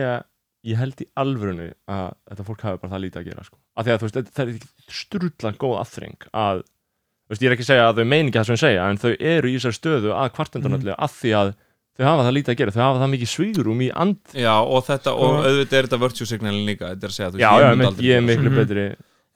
[0.67, 3.58] ég held í alvörunni að þetta fólk hafi bara það lítið að gera sko.
[3.78, 4.58] af því að þú veist, þetta- það er
[4.98, 8.39] strullan góð aðþreng að, þú veist, ég er ekki að segja að þau meini ekki
[8.39, 11.00] það sem þau segja, en þau eru í þessari stöðu að kvartendunallu mm.
[11.08, 11.54] að því að
[11.98, 14.86] þau hafa það lítið að gera, þau hafa það mikið svígurum í and Já, og
[14.88, 17.52] þetta, og Sko- auðvitað er þetta virtue signalin líka, þetta er að segja þú Já,
[17.58, 18.88] já, myndi mynd, ég er miklu betri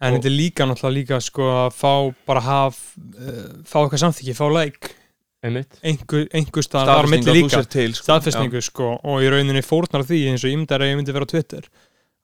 [0.01, 1.93] En Og- þetta er líka náttúrulega líka sko að fá
[2.25, 4.95] bara haf uh, fá eitthvað samþykki, fá like.
[5.45, 5.77] Einmitt.
[5.85, 6.67] Einhver, einhver það.
[6.67, 7.61] stað að þú líka.
[7.69, 8.05] til sko.
[8.07, 11.25] staðfestningu sko og í rauninni fórnar því eins og ég myndi að ég myndi vera
[11.25, 11.69] á Twitter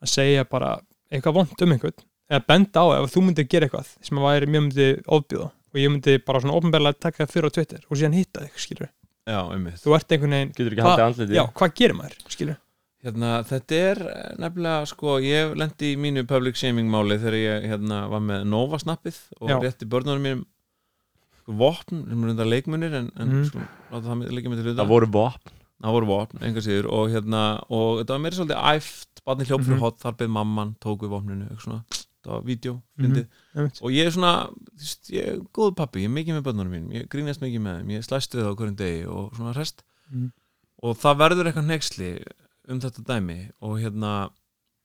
[0.01, 0.75] að segja bara
[1.09, 1.97] eitthvað vond um einhvern
[2.29, 5.49] eða benda á ef þú myndir gera eitthvað sem að væri mjög myndi ofbjóða.
[5.73, 8.53] Og ég myndi bara svona ofnbærlega taka það fyrir á Twitter og síðan hitta þig,
[8.57, 8.89] skilur
[9.27, 12.17] Já, einmitt þú ert einhvern veginn, getur ekki Hva- haldið andliti já, hvað gerir maður,
[12.31, 12.57] skilur
[13.07, 17.67] Hérna, þetta er eh, nefnilega, sko, ég lendi í mínu public shaming máli þegar ég
[17.69, 19.59] hérna, var með Nova snappið og Já.
[19.61, 20.45] rétti börnunum mínum
[21.47, 23.45] vopn, sem eru þetta leikmunir en, en Mhm.
[23.51, 23.59] sko,
[23.91, 27.09] láta það leikja mig til hluta það voru vopn það voru vopn, enga síður og
[27.13, 29.83] hérna, og þetta var meira svolítið æft barni hljóp fyrir Mhm.
[29.85, 31.83] hot, þar beð mamman tók við vopninu, eitthvað svona,
[32.27, 33.05] það var vídeo Mhm.
[33.05, 33.81] fyndið, Einmitt.
[33.81, 34.33] og ég er svona
[35.15, 37.91] ég er góð pappi, ég er mikið með börnunum mínum ég grínast mikið með þeim,
[37.95, 40.31] ég slæst við það á hverjum degi og svona rest Mhm.
[40.83, 42.11] og það verður eitthvað nexli
[42.67, 44.29] um þetta dæmi og hérna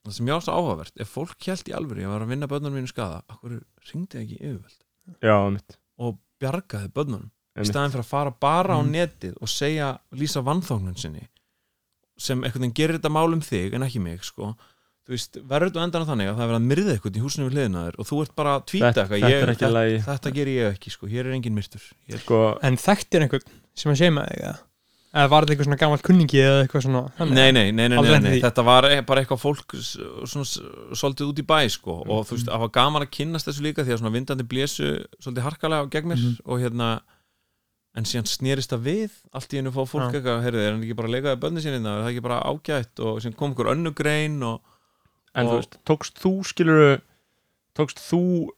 [0.07, 2.46] það sem ég á svo áhugavert, ef fólk hjælt í alvöru ég var að vinna
[2.46, 4.81] börnunum mínu skada akkur ringdi ekki yfirvöld
[5.22, 8.90] já, einmitt, og bjargaði börnunum í staðin fyrir að fara bara á Mm.
[8.92, 11.28] netið og segja, lýsa vannþóknun sinni
[12.18, 14.57] sem veginn gerir þetta mál um þig en ekki mig sko
[15.03, 17.47] þú veist, verður á endan þannig að það er verið að myrða eitthvað í húsinu
[17.49, 19.97] við hliðina þér og þú ert bara að tvíta Þetta- eitthvað þetta er þetta, lagi.
[20.07, 23.91] þetta ger ég ekki sko, hér er engin myrtur ég, sko, en þekktir einhvern sem
[23.93, 24.59] að segja með þig eða?
[25.12, 28.19] eða var þetta eitthvað svona gammal kunningi eða eitthvað svona nei, nei, nei, nei, nei,
[28.23, 28.41] nei.
[28.41, 29.75] þetta var e- bara eitthvað fólk
[30.97, 33.85] svolítið út í bæ sko og þú veist, það var gaman að kynnast þessu líka
[33.85, 34.88] því að svona vindandi blésu
[35.21, 36.38] svolítið harkalega á gegn mér Mhm.
[36.47, 36.88] og hérna
[37.95, 40.21] en síðan snerist það við allt í einu fá fólk Já.
[40.21, 43.01] eitthvað, heyrðu, er hann ekki bara að leikaði bönni sinni er það ekki bara ágætt
[43.05, 44.61] og síðan kom einhver önnu grein og
[45.35, 47.01] en þú og- veist, tókst þú skilur
[47.79, 48.49] tókst þú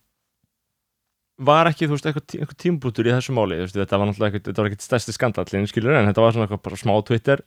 [1.44, 4.06] var ekki, þú veist, eitthvað, tí- eitthvað tímbútur í þessu máli, þú veist, þetta var
[4.10, 6.94] náttúrulega ekkert, þetta var ekkert stærsti skandallin, skilur, en þetta var svona eitthvað bara smá
[7.08, 7.42] Twitter,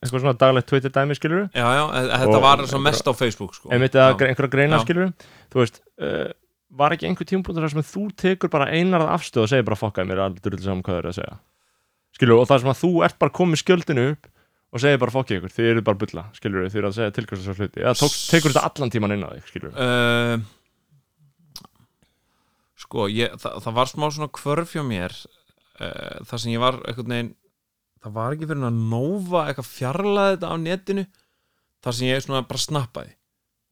[0.00, 3.12] eitthvað svona daglegt Twitter dæmi, skilur, já, já, e- þetta Og- var svo mest á
[3.16, 3.70] Facebook sko.
[3.72, 4.16] Einmitt eða Já.
[4.18, 4.84] gre- einhverja greina, Já.
[4.84, 5.12] skilur
[5.50, 6.32] þú veist, uh,
[6.70, 10.06] var ekki einhver tímbútur þar sem þú tekur bara einarað afstöð og segir bara fokkaði
[10.12, 11.38] mér drull saman hvað þau eru að segja?
[12.16, 14.26] Skilur, og það sem að þú ert bara komið skjöldinu upp
[14.70, 17.14] og segir bara fokkið ykkur, þið eru bara að bulla skilur, þið eru að segja
[17.16, 17.82] tilkvæmst svo hluti.
[17.82, 20.36] Eða tók, tekur þetta allan tíman inn á þig, skilur uh,
[22.80, 26.80] sko ég, það, það var smá svona kvörf hjá mér uh, þar sem ég var
[26.84, 27.32] einhvern veginn
[28.00, 31.04] það var ekki fyrir að nófa eitthvað fjarlæði þetta á netinu
[31.84, 33.14] þar sem ég svona bara snappaði.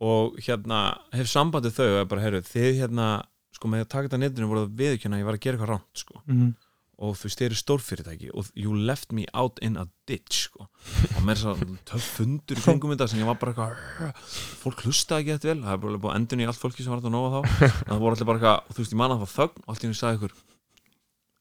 [0.08, 0.80] Og hérna
[1.16, 3.08] hef sambandið þau og er bara, heyrðu, þið hérna
[3.56, 5.58] sko með að taka þetta á netinu voru það viðkjöna að ég var að gera
[5.58, 6.20] eitthvað rámt sko.
[6.26, 6.50] Mhm.
[6.98, 10.66] Og þú veist, þeir eru stórfyrirtæki og you left me out in a ditch sko.
[10.66, 14.34] og með þess að töff fundur í kringum þetta sem ég var bara eitthvað
[14.64, 17.02] fólk hlustaði ekki þetta vel, það er bara búið endun í allt fólki sem var
[17.04, 17.40] að nóga þá.
[17.68, 19.84] En það voru allir bara eitthvað, þú veist, ég manna það var þögn og allt
[19.84, 20.36] í henni sagði ykkur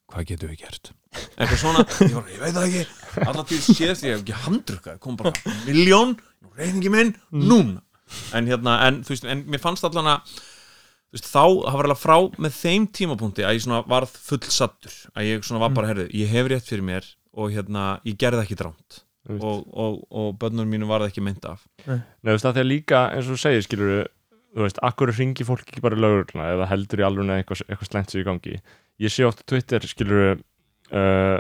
[0.08, 0.92] hvað getum við gert?
[1.38, 3.58] Eitthvað svona, ég, var, ég veit það ekki.
[3.66, 5.34] Séð því ég hef ekki handrukkað kom bara
[5.66, 6.14] miljón,
[6.58, 7.82] reyningi minn núna,
[8.38, 10.38] en hérna en, þú veist, en mér fannst allan að
[11.16, 15.30] veist, þá, það var alveg frá með þeim tímapunkti að ég svona varð fullsattur að
[15.30, 18.60] ég svona var bara, herðu, ég hef rétt fyrir mér og hérna, ég gerði ekki
[18.60, 21.66] dránt og, og, og bönnur mínu var það ekki mynd af.
[21.84, 23.94] Nei, þú veist, að því að líka, eins og þú segir, skilur
[24.56, 27.92] þú veist, akkur ringi fólk ekki bara í lögurluna eða heldur í alveg eitthvað, eitthvað
[27.92, 28.56] slengt sér í gangi?
[29.04, 30.40] Ég sé oft á Twitter, skilur
[30.96, 31.40] uh,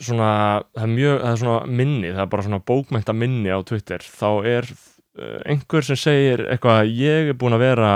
[0.00, 0.30] svona
[0.74, 4.04] það er mjög, það er svona minni það er bara svona bókmænta minni á Twitter
[4.04, 4.70] þá er
[5.18, 7.92] einhver sem segir eitthvað, ég er búin að vera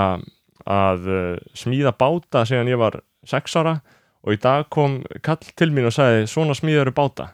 [0.65, 3.79] að uh, smíða báta síðan ég var sex ára
[4.25, 7.31] og í dag kom kall til mín og sagði svona smíðaru báta.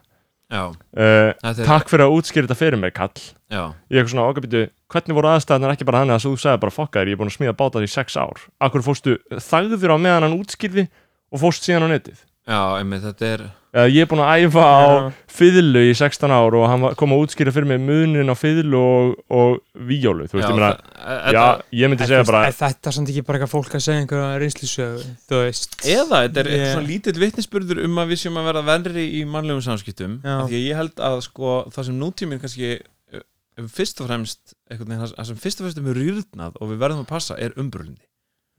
[0.51, 3.23] Já, uh, er, takk fyrir að útskýra þetta fyrir mig kall.
[3.51, 6.75] Já, ég er svona okkabítu, hvernig voru aðstæðanar ekki bara þannig að þú sagði bara
[6.75, 8.43] fokka þér, ég er búin að smíða báta því sex ár.
[8.67, 10.89] Akkur fórstu þagður á meðan hann útskýrði
[11.31, 12.19] og fórst síðan á netið?
[12.51, 15.11] Já, einmitt, þetta er ég er búin að æfa á Já.
[15.31, 18.75] fiðlu í 16 ár og hann var- kom að útskýra fyrir mig munin á fiðlu
[18.75, 21.45] og, og víjólu, þú veist, ég meina það- já,
[21.79, 25.05] ég myndi segja bara Er þetta samt ekki bara eitthvað fólk að segja einhverja reynslusögu
[25.31, 26.73] Þú veist eða þetta er yeah.
[26.75, 30.35] svona lítill vitnisspurður um að við séum að vera verri í mannlegum samskiptum Já.
[30.43, 33.23] af því að ég held að sko það sem nútíminn kannski eh,
[33.71, 37.11] fyrst og fremst það- sem fyrst og fremst er mjög rýrnað og við verðum að
[37.15, 38.03] passa er umbrúlindi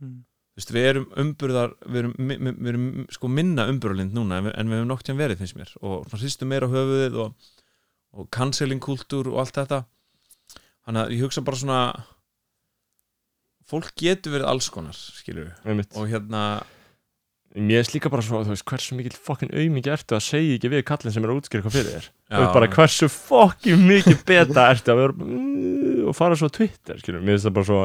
[0.03, 0.25] Mm.
[0.53, 4.57] Þú veist, við erum umburðar við erum, við erum sko minna umburðarlind núna en við,
[4.61, 5.71] en við hefum nokk tíðan verið finnst mér.
[5.81, 7.49] Og svona hristum meira höfuðið og,
[8.13, 9.79] og canceling kultúr og allt þetta.
[10.85, 11.81] Þannig að ég hugsa bara svona
[13.73, 14.99] fólk getur verið alls konar
[15.65, 15.97] einmitt.
[15.97, 16.43] og hérna
[17.57, 20.71] mér er líka bara svo, þú veist, hversu mikil fokkin auðmikið ertu að segja ekki
[20.73, 22.07] við kallin sem er að útskýra eitthvað fyrir þér?
[22.33, 27.01] Veist bara hversu fokkin mikið beta ertu að vera mm, og fara svo á Twitter,
[27.03, 27.83] skilur, mér finnst það bara svo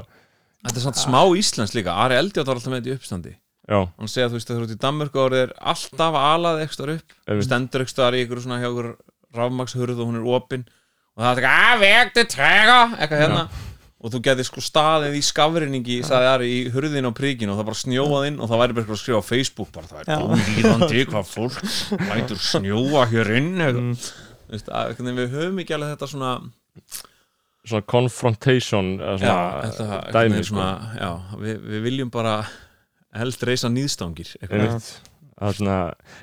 [0.65, 1.93] Þetta er samt smá íslensk líka.
[2.05, 3.35] Ari Eldjátt var alltaf með þetta í uppstandi.
[3.67, 6.93] Já, Hann segja þú veist að þú ert í Danmörku og er alltaf alað ekstra
[6.95, 7.15] upp.
[7.27, 7.47] Einmitt.
[7.49, 8.93] stendur ekstra í ykkur svona hjá ykkur
[9.35, 10.63] rafmakshurð og hún er opin.
[11.17, 12.77] Og það er eitthvað að vegti trega!
[12.95, 13.43] Eitthvað hérna.
[13.97, 17.69] Og þú getur sko staðið í skafrinningi sagði Ari í hurðin á príkin og það
[17.71, 21.05] bara snjóað inn og það væri bara að skrifa á Facebook bara það er óvíðandi
[21.09, 21.57] hvað fólk
[22.05, 23.55] lætur snjóa hér inn.
[23.57, 23.95] Mm.
[23.97, 26.35] Þú veist, að, við höfum ekki alveg þetta svona
[27.67, 30.55] svona confrontation eða já, svona þetta, einhvern dæmi veginn sko.
[30.55, 32.33] svona, já, við, við viljum bara
[33.17, 34.33] helst reysa nýðstangir
[35.37, 35.73] Þarna,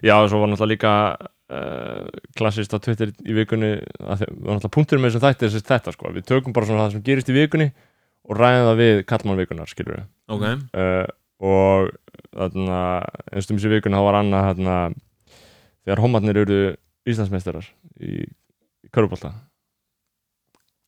[0.03, 0.93] já, svo var náttúrulega líka
[1.55, 5.69] uh, klassist á Twitter í vikunni að þið, var náttúrulega punktur með þessum þætti þessi
[5.69, 7.69] þetta sko, við tökum bara svona það sem gerist í vikunni
[8.25, 10.47] og ræðum það við kallmann vikunar, skilur við ok,
[10.81, 11.07] uh,
[11.45, 11.93] og
[12.35, 12.81] þarna,
[13.31, 14.79] einstum þessi vikunni þá var annað þarna,
[15.85, 16.61] þegar homarnir eru
[17.05, 17.67] Íslandsmeistarar
[18.01, 19.35] í, í Körubólta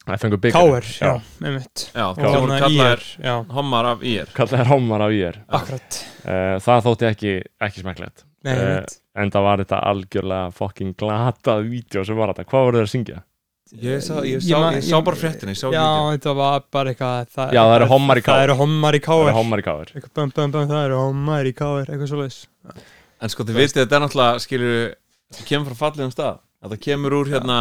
[0.06, 0.14] Það
[0.54, 1.82] Káir, já, einmitt.
[1.90, 2.26] Já, það
[3.26, 5.14] já, hommar af ír Kallaðir homar af
[5.58, 5.96] akkurat.
[6.22, 7.32] Uh, Það þótti ekki,
[7.66, 8.22] ekki smekklegt.
[8.46, 8.84] Nei, Eh,
[9.18, 12.92] en það var þetta algjörlega fucking glatað vídeo sem var þetta, hvað voru þeir að
[12.94, 13.22] syngja?
[13.82, 16.34] ég sá, ég Ég sá, ma- ég sá ég- bara fréttina ég sá Já, þetta
[16.38, 18.44] var bara eitthvað það, Já, það eru hommar í Það káir.
[18.46, 19.34] eru hommar í Það er
[20.52, 22.46] bum, það eru hommar í káir Eitthvað svo leis
[23.20, 24.94] en sko þið vitið þetta er náttúrulega skilur
[25.32, 26.38] þetta kemur frá fallegum stað.
[26.62, 27.58] Þetta kemur úr hérna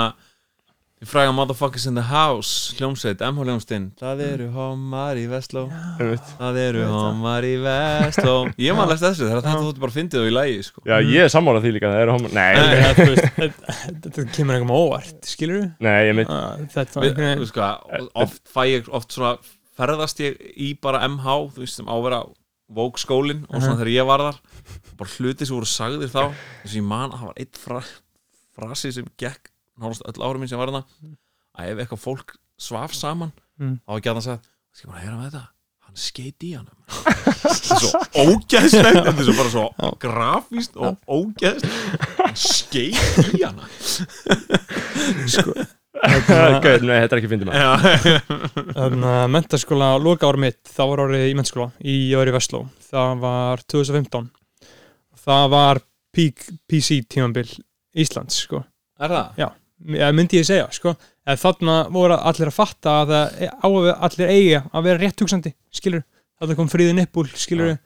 [1.03, 5.65] í fræga motherfuckers in the house hljómsveit, MH hljómsveitin það eru hommar í Vestló
[6.39, 6.93] það eru það.
[6.95, 10.61] hommar í Vestló ég man lest þessu, þegar þetta þótti bara fyndið og í lægi
[10.69, 10.83] sko.
[10.87, 12.93] Já, ég er sammálað því líka, það eru homar Nei, Nei.
[12.95, 13.75] Þú veist, Þetta
[14.05, 15.67] þetta kemur eitthvað óvart, skilur við?
[15.83, 16.33] nei, ég mynd
[16.77, 17.69] Þetta var einhvern þú veginn sko,
[18.25, 19.33] oft fæ ég oft svona
[19.75, 22.21] ferðast ég í bara MH þú veist sem ávera
[22.71, 23.81] vók skólin og svona Mhm.
[23.83, 24.39] þegar ég var þar
[24.95, 27.81] bara hluti sem voru sagðir þá þess að ég man að það var eitt fra,
[28.55, 30.83] frasi sem gekk nálast öll árum minn sem var þarna
[31.55, 33.77] að ef eitthvað fólk svaf saman Mm.
[33.85, 35.43] þá var ekki að það sagt skal maður að heyra með þetta
[35.85, 36.69] hann skeit í hann
[37.45, 42.19] þetta er svo ógeðslegt þetta er svo bara svo grafíst og ógeðslegt.
[42.19, 43.61] Hann skeit í hann
[45.31, 45.55] sko,
[46.65, 51.23] Gauð, nei, þetta er ekki fyndið maður að mentaskóla, loka ára mitt það var árið
[51.31, 52.65] í mentaskóla í Jöri Vestló.
[52.91, 54.27] Það var 2015
[55.25, 55.79] það var
[56.15, 57.47] peak PC tímambil
[57.95, 58.65] Íslands sko.
[58.99, 59.39] er það?
[59.39, 59.47] Já,
[59.83, 60.95] myndi ég segja sko.
[61.27, 63.15] eða þarna voru allir að fatta að
[63.59, 66.03] allir eiga að vera rétt hugsandi skilur,
[66.39, 67.77] þarna kom fríði nippul skilur,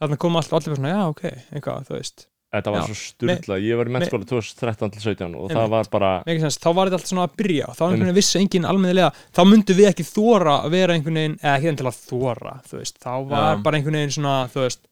[0.00, 2.26] þarna kom allt, allir svona, já ok eitthvað, þú veist.
[2.56, 2.86] Þetta var Já.
[2.86, 6.68] svo sturla, ég var í mennskóla 2013 til 17 og það var bara sens, þá
[6.78, 9.10] var þetta allt svona að byrja og þá einhvern veginn vissi enginn almennilega.
[9.34, 13.00] Þá myndu við ekki þóra að vera einhvern veginn eða ekki að þóra, þú veist.
[13.02, 13.62] Þá var Já.
[13.66, 14.82] bara einhvern veginn svona, þú veist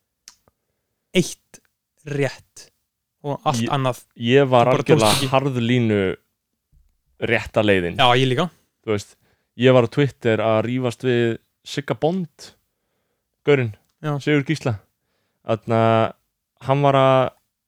[1.15, 1.61] eitt
[2.11, 2.67] rétt
[3.25, 6.01] og allt Ég- annað ég var algjörlega harðlínu
[7.31, 7.97] rétta leiðin.
[8.01, 8.49] Já, ég líka.
[8.89, 9.17] Veist,
[9.57, 12.51] ég var á Twitter að rífast við Sigga Bond
[13.45, 14.15] Gaurinn, Já.
[14.21, 14.79] Sigur Gísla.
[15.45, 16.13] Þannig að
[16.69, 17.23] hann var að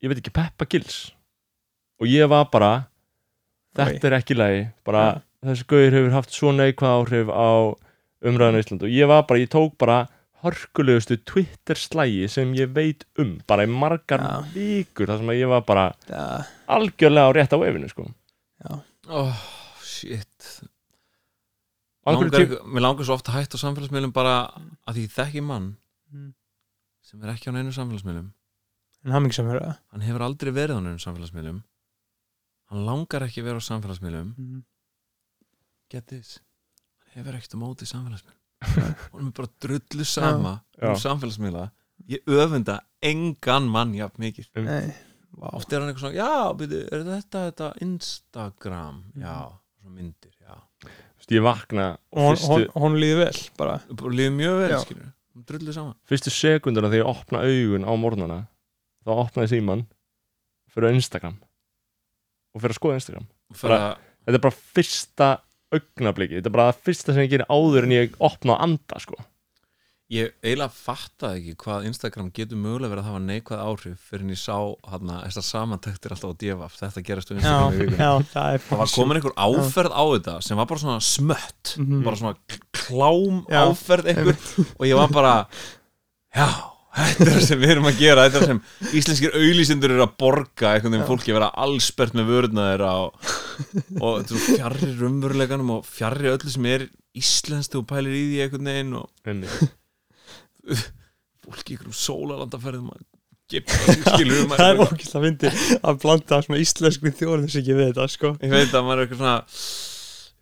[0.05, 0.99] ég veit ekki, Peppa Gills
[2.01, 2.71] og ég var bara
[3.77, 5.05] þetta er ekki lagi bara
[5.45, 7.49] þessi gauður hefur haft svo neikvað áhrif á
[8.27, 9.99] umræðan í Ísland og ég var bara, ég tók bara
[10.45, 14.35] hörkulegustu Twitter slægi sem ég veit um bara í margar Já.
[14.55, 16.25] vikur þar sem ég var bara Já,
[16.77, 18.09] algjörlega á rétt á efinu sko
[19.09, 19.37] oh,
[19.83, 20.49] shit.
[22.07, 22.31] Langar,
[22.71, 24.35] Mér langar svo ofta hætta á samfélagsmiðlum bara
[24.87, 25.73] að því ég þekki mann
[26.15, 26.29] Mm.
[27.03, 28.29] sem er ekki á neinu samfélagsmiðlum.
[29.91, 31.57] Hann hefur aldrei verið á neinu samfélagsmiðlum.
[32.71, 34.31] Hann langar ekki vera á samfélagsmiðlum.
[34.39, 34.63] Mhm.
[35.91, 36.39] get this.
[37.03, 38.39] Hann hefur ekkert á móti samfélagsmiðlum.
[39.13, 41.71] Hann er bara drullu sama um samfélagsmiðla.
[42.09, 44.47] Ég öfunda engan mann jafn mikið.
[44.63, 44.95] Nei,
[45.37, 49.34] oft er hann eitthvað svona, já, byrju, er þetta þetta Instagram, já
[49.80, 50.55] svo myndir, já.
[50.87, 53.76] Þú veist, ég vakna og hún, fyrstu, hún, hún líði vel bara.
[53.93, 54.80] Bara líður mjög vel, Já.
[54.84, 55.12] skilur
[55.47, 58.39] drullu sama fyrstu sekunduna þegar ég opna augun á morgnana
[59.05, 59.82] þá opnaði síman
[60.72, 61.37] fyrir á Instagram
[62.57, 63.26] og fyrir að skoða Instagram.
[63.53, 63.89] Fyrir að
[64.24, 65.28] þetta er bara fyrsta
[65.76, 69.01] augnabliki þetta er bara það fyrsta sem ég gerir áður en ég opna á anda
[69.03, 69.18] sko
[70.15, 74.29] Ég eiginlega fattaði ekki hvað Instagram getur mögulega verið að hafa neikvæð áhrif fyrir en
[74.31, 74.55] ég sá
[74.93, 78.63] hann að þessar samantektir alltaf á divaf, þetta gerast á já, Instagram já, það er
[78.69, 82.05] Það var komin einhver áferð á þetta sem var bara svona smött Mhm.
[82.07, 82.37] bara svona
[82.71, 84.39] klám Já, áferð einhver.
[84.79, 85.33] og ég var bara
[86.39, 86.47] já,
[87.01, 88.61] þetta er það sem við erum að gera þetta er það sem
[89.01, 93.35] íslenskir auglýsindur eru að borga einhvern veginn fólki að vera allspert með vöruna þeirra og,
[93.99, 96.87] og er fjarrir rumveruleganum og fjarrir öllu sem er
[97.19, 99.11] íslenskt og pælir í því einhvern veginn og.
[101.47, 103.05] fólki í einhverjum sólalandaferðum að
[103.47, 108.33] um það er ógæslega fyndi að blanda svona íslensku þjóðum sem ekki við þetta sko.
[108.43, 109.37] Ég veit að maður er eitthvað svona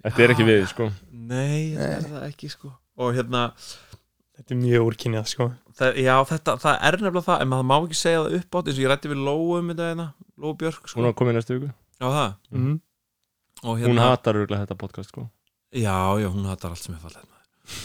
[0.06, 0.86] þetta er ekki við sko.
[1.12, 2.72] nei, þetta er það ekki sko.
[3.04, 3.42] Og hérna,
[4.38, 5.50] þetta er mjög úrkynnið sko.
[5.74, 8.70] Það, já þetta það er nefnilega það, en maður má ekki segja það upp átt
[8.70, 10.08] eins og ég rætti við Lóu um þetta hérna
[10.40, 11.70] Lóu Björk sko, hún var komið næstu viku.
[12.00, 12.34] Já það.
[12.56, 12.80] Mm.
[13.64, 15.28] og hún hérna, hatar örgulega þetta podcast sko.
[15.74, 17.34] Já, já, hún hatar allt sem er fallið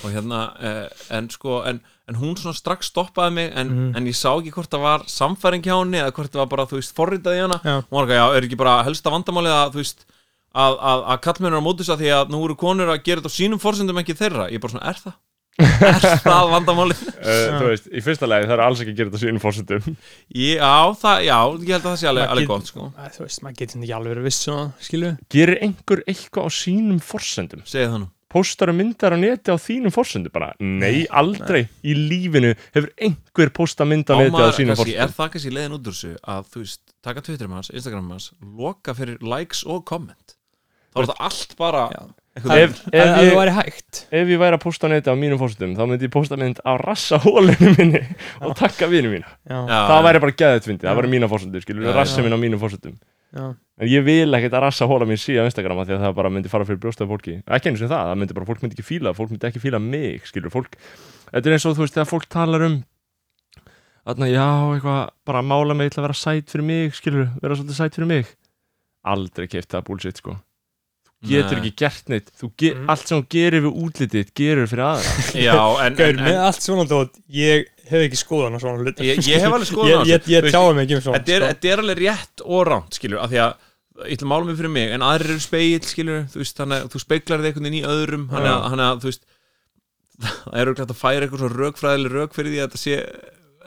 [0.04, 1.80] og hérna, eh, en sko en,
[2.10, 3.95] en hún svona strax stoppaði mig en, Mhm.
[3.97, 6.66] en ég sá ekki hvort það var samfæring hjá henni eða hvort það var bara,
[6.66, 7.76] þú veist, forritaði hana Já.
[7.86, 10.05] hún var ekki, já, er ekki bara helsta vandamálið að, þú veist
[10.49, 13.30] að, að, að kallmennur á mótis að því að nú eru konur að gera þetta
[13.30, 15.18] á sínum forsendum ekki þeirra ég er bara svona, er það?
[15.60, 16.99] er það vandamálið?
[17.20, 19.97] uh, þú veist, í fyrsta lagi það er alls ekki að gera þetta sínum fórsetum
[20.34, 22.86] Já, það, já, ég held að það sé alveg, alveg gott sko.
[23.18, 24.16] Þú veist, maður getur ekki alveg
[28.30, 33.88] postar myndar á neti á þínum fórsendum bara, nei, aldrei í lífinu hefur einhver posta
[33.90, 36.50] mynd á Á neti á sínum kannski, er það kannski leiðin út úr þessu að
[36.54, 40.36] þú veist, taka Twitterum hans, Instagramum hans loka fyrir likes og comment?
[40.90, 41.84] Þá er þetta allt bara
[42.40, 43.78] ef, ef, ef ég,
[44.22, 46.62] ef ég væri að posta á neti á mínum fórsendum þá myndi ég posta mynd
[46.66, 48.02] á rassa hólinu minni
[48.42, 49.30] og takka vinu mína.
[49.46, 52.62] Já, það væri bara geðið fyndið, það væri mína fórsendur skilur, rassi minn á mínum
[52.62, 52.98] fórsendur
[53.36, 53.46] já,
[53.80, 56.18] en ég vil ekkert að rassa hóla mín síðan á Instagram af því að það
[56.20, 57.36] bara myndi fara fyrir brjóstaði fólki.
[57.46, 59.84] Ekki eins og það, það myndi bara, fólk myndi ekki fíla fólk myndi ekki fíla
[59.84, 60.76] mig, skilur, fólk
[61.30, 62.78] þetta er eins og þú veist, þegar fólk talar um
[64.10, 67.82] þarna, já, eitthvað bara mála mig til að vera sæt fyrir mig, skilur vera svolítið
[67.82, 68.36] sæt fyrir mig.
[69.06, 70.40] Aldrei keift það bullshit, sko
[71.28, 71.62] getur Nei.
[71.66, 72.90] ekki gert neitt, þú ge Mhm.
[72.90, 75.12] allt sem þú gerir við útlitið, gerur fyrir aðra
[75.50, 78.80] Já, en, Gaur, en, með en allt svona dót ég hef ekki skoðan á svona
[78.84, 80.36] hluti Ég- ég hef alveg skoðun á ég, ég, þessu.
[80.38, 81.50] ég tjáði mig ekki um svona þetta er, sko.
[81.52, 83.54] þetta er alveg rétt og ránt skilur, af því að
[84.00, 86.86] ég ætla að mála mig fyrir mig en aðrir eru speill, skilur, þú veist þannig
[86.86, 89.24] að þú speiklar þig einhvern veginn í öðrum þannig að, þú veist
[90.24, 92.96] það er auðvitað að færa eitthvað svo rökfræðileg rök fyrir því að þetta sé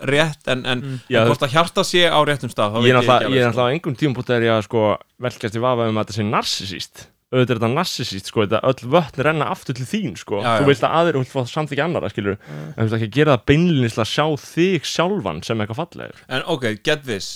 [0.03, 0.99] rétt en, en, Mm.
[1.13, 3.61] Já, en þú hvort að hjarta sé á réttum stað ég er er alveg, sko.
[3.63, 4.81] á engum tímpútt er ég að sko
[5.21, 8.89] velkast í vafa um að þetta sé narsisíst auðvitað er þetta narsisíst sko þetta öll
[8.93, 10.43] vötn renna aftur til þín sko.
[10.45, 10.69] Já, þú já.
[10.69, 13.37] vilt að aðrir, þú vilt fá samþykja annara skilur en þú vilt ekki að gera
[13.39, 16.21] það beinlinis til að sjá þig sjálfan sem eitthvað fallegur.
[16.29, 17.31] En ok, get this.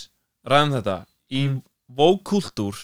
[0.46, 0.98] Ræðum þetta.
[1.32, 1.62] Í Mm.
[1.96, 2.76] vókultúr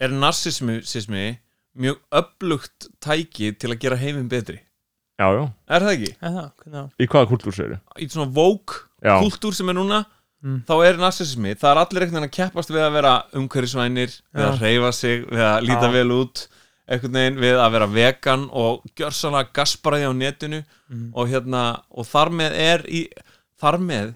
[0.00, 1.38] er narsismi
[1.76, 4.60] mjög öflugt tæki til að gera heiminn betri.
[5.18, 6.12] Já, já, Er það ekki?
[6.22, 9.54] Er það, í hvaða kultúr segir Í svona vókultúr Já.
[9.54, 10.04] sem er núna
[10.44, 10.58] Mm.
[10.68, 14.44] þá er narsismi, það er allir einhvern veginn að keppast við að vera umhverfisvænir við
[14.44, 16.42] að reyfa sig, við að líta vel út
[16.84, 21.06] einhvern veginn við að vera vegan og gjörsanlega gasparaði á netinu Mm.
[21.16, 21.62] og hérna
[21.96, 23.06] og þar með er í,
[23.56, 24.10] þar með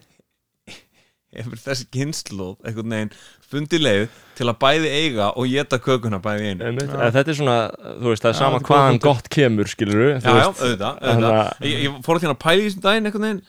[1.38, 3.10] hefur þessi kynnslóð einhvern veginn
[3.48, 4.04] fundið leið
[4.36, 6.68] til að bæði eiga og geta kökuna bæði einu.
[6.84, 7.56] Eða þetta er svona,
[8.02, 11.52] þú veist, það er sama hvaðan gott kemur skilur já, já, auðvitað, auðvitað.
[11.64, 13.42] Ég, ég fór að þérna að pæla í þessum daginn einhvern veginn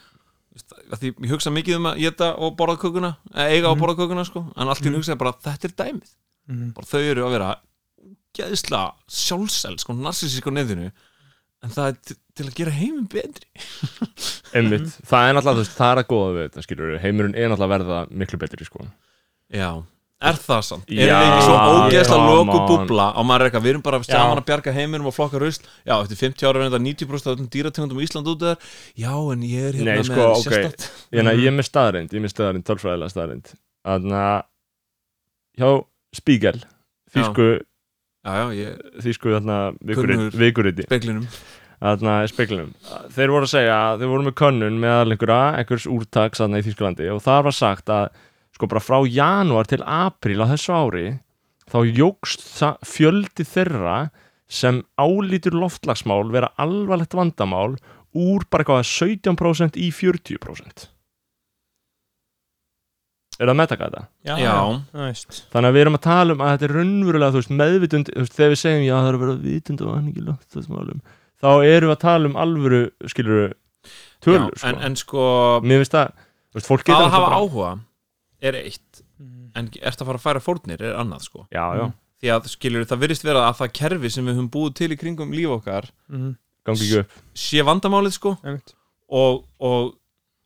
[0.99, 3.81] því ég hugsa mikið um að geta og borða kökuna eða eiga og Mhm.
[3.83, 4.93] borða kökuna sko en allt í Mhm.
[4.93, 4.97] mm.
[4.99, 6.09] hugsa ég bara þetta er dæmið
[6.49, 6.73] Mm.
[6.73, 7.55] bara þau eru að vera
[8.33, 10.91] geðsla sjálfsel sko narsisísk á neðinu
[11.61, 13.45] en það er til, til að gera heiminn betri
[14.55, 17.73] einmitt, það er náttúrulega, það er að góða við þetta skilur heimurinn er náttúrulega að
[17.75, 18.85] verða miklu betri sko
[19.53, 19.83] Já,
[20.19, 20.69] er það?
[20.89, 23.99] Já, er það ekki svo ógeðslega loku búbla og maður er eitthvað, við erum bara
[24.03, 25.63] saman að bjarga heiminum og flokka rusl.
[25.87, 28.57] Já, eftir 50 ára er þetta 90% af öllum dýrategundum í Ísland út þar.
[28.99, 30.43] Já, en ég er hérna Nei, sko, með ok.
[30.43, 31.39] sérstætt Ég, Mhm.
[31.39, 33.53] ég er með staðarind, ég er með staðarind, tölfræðilega staðarind
[33.87, 34.43] Þannig að
[35.59, 35.69] hjá
[36.19, 36.59] Spiegel
[37.13, 37.47] þýsku,
[38.25, 39.57] Já, já, ég þýsku þarna
[40.35, 41.27] vikuriti speklinum
[41.79, 42.73] þarna í speiklinum
[43.15, 47.07] þeir voru að segja að þeir voru með könnun einhverja, einhvers úrtaks þarna í Þýskalandi
[47.13, 48.09] og það var sagt að
[48.59, 51.05] sko bara frá janúar til apríl á þessu ári
[51.71, 53.97] þá jógst það fjöldi þeirra
[54.51, 57.77] sem álítur loftlagsmál vera alvarlegt vandamál
[58.17, 60.89] úr bara eitthvað 17% í 40%
[63.39, 64.01] Er það að meðtaka þetta?
[64.27, 64.53] Já, Já.
[65.53, 68.49] Þannig að við erum að tala um að þetta er raunverulega veist, meðvitund, veist, þegar
[68.51, 70.99] við segjum já það er að vera vitund og ekki loftlagsmálum
[71.39, 72.81] þá erum við að tala um alvöru
[73.13, 73.53] skilur
[74.25, 74.67] tölur Já, sko.
[74.73, 75.23] en, en sko,
[75.63, 77.71] mér finnst þú veist, fólk getur að hafa bara- áhuga
[78.41, 79.49] er eitt Mm.
[79.55, 81.41] En ert að fara að færa fórnir er annað sko.
[81.51, 81.93] Já, já, Mm.
[82.21, 84.97] Því að skilur það virðist vera að það kerfi sem við höfum búið til í
[84.99, 86.35] kringum líf okkar Mhm,
[86.65, 87.11] gangi ekki upp.
[87.35, 88.37] sé vandamálið sko
[89.09, 89.95] og, og,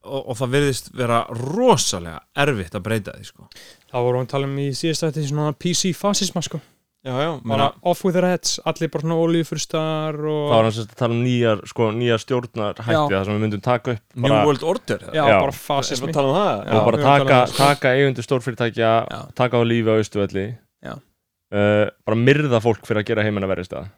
[0.04, 3.48] og, og það virðist vera rosalega erfitt að breyta því sko.
[3.92, 6.62] Það vorum við að tala um í síðast þetta svona PC-fasisma sko
[7.04, 10.76] Já, já, bara off with their heads, allir bara svona olíufurstar og þá er hann
[10.78, 13.02] sérst að tala um nýjar, sko, nýjar stjórnar hætti Já.
[13.12, 15.26] það sem við myndum taka upp New bara, World Order já, Já.
[15.34, 16.62] bara Erum fasismi við að tala um það?
[16.64, 16.78] Já.
[16.80, 18.94] og bara taka, um það, taka eigundur stórfyrirtækja
[19.36, 20.46] taka á lífi á austuvelli
[20.80, 20.94] Já.
[20.96, 23.92] uh, bara myrða fólk fyrir að gera heiminn að verið stað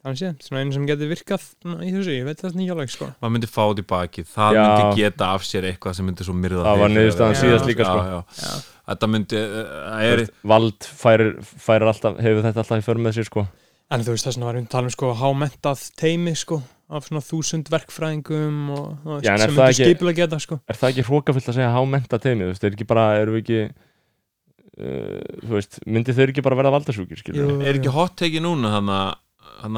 [0.00, 1.42] þannig sé, svona einu sem getur virkað
[1.84, 4.62] í þessu, ég veit það nýja leik sko maður myndi fá því baki það Já.
[4.64, 8.04] myndi geta af sér eitthvað sem myndi svo myrða Það var niðurstaðan síðast líka, sko.
[8.06, 8.54] já, já.
[8.90, 8.94] Já.
[8.96, 13.28] þetta myndi uh, er, vald færir, færir alltaf hefur þetta alltaf í för með sér
[13.30, 13.46] sko.
[13.90, 16.60] En þú veist þess að varum við að tala um sko hámentað teimi sko
[16.90, 20.40] af svona þúsund verkfræðingum og þú veist, Já, er sem það myndir ekki- skipulega geta
[20.42, 20.58] sko.
[20.66, 23.42] Er það ekki hrókafullt að segja hámenta teimi þú veist, er ekki bara, erum við
[23.44, 27.58] ekki uh, þú veist, myndi þau ekki bara verða valdasjúkir, skilur Jú.
[27.62, 28.90] er ekki hot take núna hann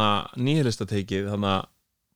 [0.01, 1.67] að nýhilista teikið hann að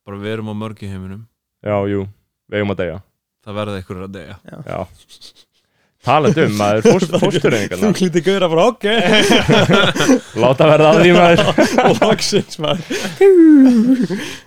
[0.07, 1.27] bara við erum á mörgi heiminum?
[1.65, 2.05] Já, jú,
[2.47, 3.01] við eigum að deyja.
[3.47, 4.37] Það verða einhverjur að deyja.
[4.65, 4.79] Já
[6.07, 8.85] talandi um, maður, fóst, Þú fóstureyningarna klíti gauðra bara ok.
[10.43, 11.63] Láta verða að því maður.
[12.01, 12.85] Loksins maður.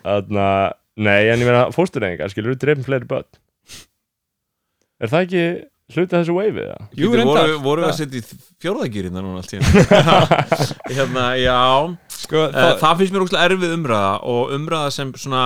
[0.04, 0.46] Þarna,
[1.00, 3.28] nei, en ég meina fóstureyningar, skilur við drefum fleiri börn.
[5.00, 5.44] Er það ekki
[5.90, 6.76] hluti af þessu wave eða?
[6.94, 7.48] Jú, reyndar.
[7.48, 11.56] voru, voru við að Það- setja í fjórðagýrina núna allt í hérna, já.
[12.20, 15.44] Sko, það, það, það finnst mér ógslag erfið umræða og umræða sem svona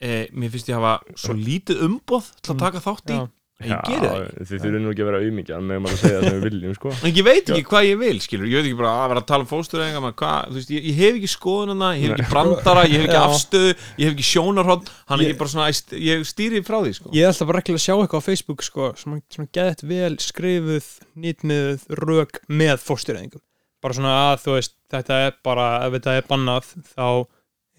[0.00, 3.18] e, mér finnst ég hafa svo lítið umboð til að taka þátt í.
[3.20, 3.28] Já.
[3.62, 3.98] Ekki.
[4.44, 6.72] þið þurfum nú ekki að vera auðmíkja en meðum að segja það sem við viljum,
[6.74, 6.92] sko.
[7.06, 8.48] En ég veit ekki hvað ég vil, skilur.
[8.50, 10.88] Ég veit ekki bara að vera að tala um fóstureyðinga maður, hvað, þú veist, ég,
[10.90, 13.24] ég hef ekki skoðunina ég hef ekki brandara, ég hef ekki Já.
[13.28, 17.12] afstöðu ég hef ekki sjónarhótt, hann er ekki bara svona ég- stýri frá því, sko.
[17.14, 20.12] Ég er alltaf bara reglulega að sjá eitthvað á Facebook sko, svona, svona geðett vel
[20.24, 20.90] skrifuð
[21.24, 23.44] nýtmiðuð rök með fóstureyðingum.
[23.84, 27.06] Bara svona að þú veist þetta er bara, ef þetta er bannað þá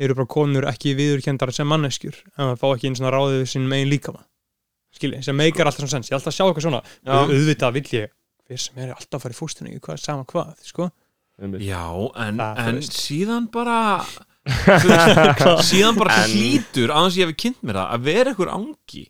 [0.05, 3.51] eru bara konur ekki viðurkendar sem manneskjur, en það fá ekki einn svona ráðið við
[3.53, 4.25] sínum eigin líkama
[4.99, 6.83] skilji, sem meikar alltaf svona sens, ég er alltaf að sjá eitthvað svona.
[7.05, 8.13] Au- auðvitað vill ég,
[8.49, 10.89] hver sem er alltaf að fara í fóstureyðingu, hvað er sama hvað, sko.
[11.59, 11.83] Já,
[12.25, 13.79] en, þú en síðan bara
[15.65, 19.03] síðan bara En- hlýtur aðeins ég hef kynnt mér það að vera einhver angi.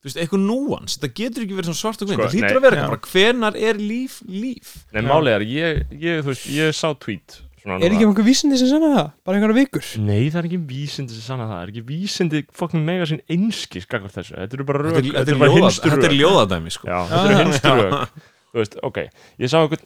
[0.00, 2.66] Þú veist, einhver núans, þetta getur ekki verið svart og hvinn, Sko, það hlýtur að
[2.66, 4.72] vera eitthvað hvenar er líf líf?
[4.94, 5.02] Nei,
[5.34, 8.90] er, ég, ég, þú veist, ég sá tweet svona Er ekki einhver vísindi sem sanna
[8.92, 9.08] það?
[9.26, 9.88] Bara einhverja vikur?
[10.06, 13.22] Nei, það er ekki vísindi sem sanna það Það er ekki vísindi fokkin mega sín
[13.32, 16.74] einski skakvart þessu Þetta eru bara rök þetta er, þetta bara ljóða, þetta er ljóðadæmi
[16.74, 16.88] sko.
[16.88, 17.42] Já, þetta eru já.
[17.42, 19.02] hinstu rök Þú veist, ok,
[19.42, 19.84] ég sá einhvern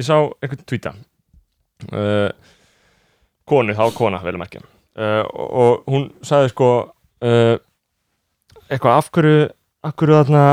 [0.00, 0.94] Ég sá einhvern tweeta
[1.92, 2.28] uh,
[3.48, 7.56] Konu, þá kona, vel að merkja uh, og, og hún sagði sko uh,
[8.68, 9.42] Eitthvað, af hverju
[9.82, 10.46] Af hverju þarna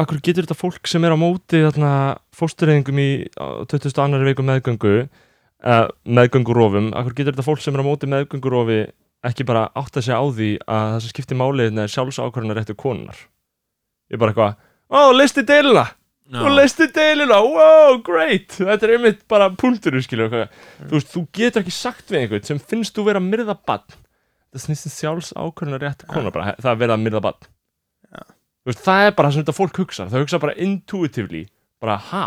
[0.00, 1.92] Hverju getur þetta fólk sem er á móti þarna
[2.36, 3.92] fóstureyðingum í á 20.
[4.00, 8.80] annari viku meðgöngu uh, meðgöngurófum, af hverju getur þetta fólk sem er á móti meðgöngurófi
[9.26, 12.76] ekki bara átt að segja á því að það sem skiptir máliðin er sjálfsákvörðunar réttu
[12.78, 13.18] konunar
[14.08, 14.54] ég er bara eitthvað,
[14.88, 15.84] ó, listi deilina
[16.30, 16.40] Já.
[16.46, 20.86] og listi deilina, wow, great þetta er einmitt bara punktur skilur, mm.
[20.86, 23.84] þú veist, þú getur ekki sagt við einhvern sem finnst þú vera að myrða bann
[24.50, 27.50] það snýst um sjálfsákvörðunar réttu konunar bara, það að myrða bann Já.
[27.50, 27.59] þú
[28.66, 31.46] veist, það er bara það sem þetta fólk hugsa það hugsa bara intuitively
[31.80, 32.24] bara, ha,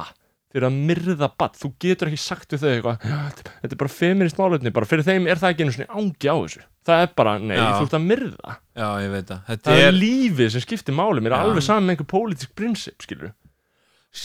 [0.49, 3.19] þeir eru að myrða bann þú getur ekki sagt við þau eitthvað "Já,
[3.61, 6.36] þetta er bara feminist málefni, bara fyrir þeim er það ekki einu svona ángi á
[6.41, 6.63] þessu.
[6.84, 7.67] Það er bara, nei, Já.
[7.79, 8.55] þú ert að myrða.
[8.75, 9.39] Já, ég veit það.
[9.47, 11.43] Þetta það er er, lífið sem skiptir máli mér er Já.
[11.47, 13.34] alveg saman með einhver pólitísk prinsip skilur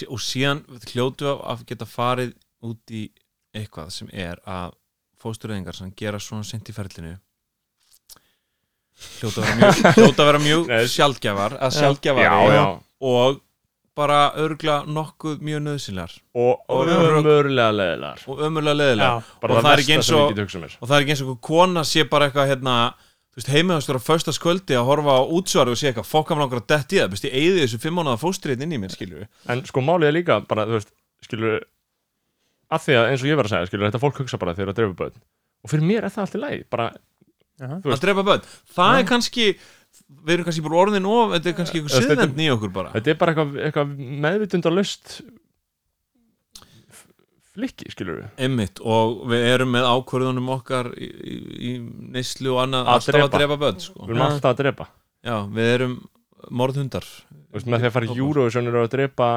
[0.08, 3.04] og síðan hljótu við að geta farið út í
[3.56, 4.74] eitthvað sem er að
[5.22, 7.14] fóstureyðingar sem gera svona sent í ferlinu
[9.18, 10.86] hljóta að vera mjög, hljóta að vera mjög Nei.
[10.94, 12.64] sjaldgjafar að já, sjaldgjafari já,
[13.12, 13.40] og
[13.98, 19.10] bara örgla nokkuð mjög nöðsynlegar og, og ömurlega leðilar og ömurlega
[19.42, 23.40] bara Og er og- það er ekki eins og kona sé bara eitthvað hérna þú
[23.42, 26.62] veist, heimihastur á fösta skvöldi að horfa á útsvari og sé eitthvað, fokka mér langar
[26.62, 27.10] að detti í það.
[27.12, 30.16] Best ég eigði þessu fimm mánuða fóstriðin inn í mér, skilju en sko málið er
[30.16, 30.90] líka bara, þú veist,
[31.26, 31.60] skilur
[32.68, 34.72] að því að eins og ég var að segja, skilur þetta fólk hugsa bara þegar
[34.72, 35.20] það dreifur börn.
[35.66, 36.88] Og fyrir mér er það alltaf leið, bara
[37.58, 38.42] Þú veist- að drepa börn,
[38.76, 38.98] það Já.
[39.02, 39.46] er kannski
[40.24, 42.48] við erum kannski bara orðin of þetta er kannski einhver Þú veist, þetta- siðvend í
[42.54, 42.92] okkur bara.
[42.94, 43.88] þetta er bara eitthvað, eitthvað
[44.26, 45.20] meðvitundalust
[47.58, 51.72] flikki, skilur við Einmitt, og við erum með ákvörðunum okkar í, í, í
[52.14, 53.38] neyslu og annað Að alltaf að drepa.
[53.42, 54.04] drepa börn sko.
[54.06, 54.86] við erum alltaf að drepa.
[55.26, 55.96] Já, við erum
[56.54, 57.06] morðhundar.
[57.48, 58.18] Þú veist, með því að fara í.
[58.22, 59.30] Eurovision eru að drepa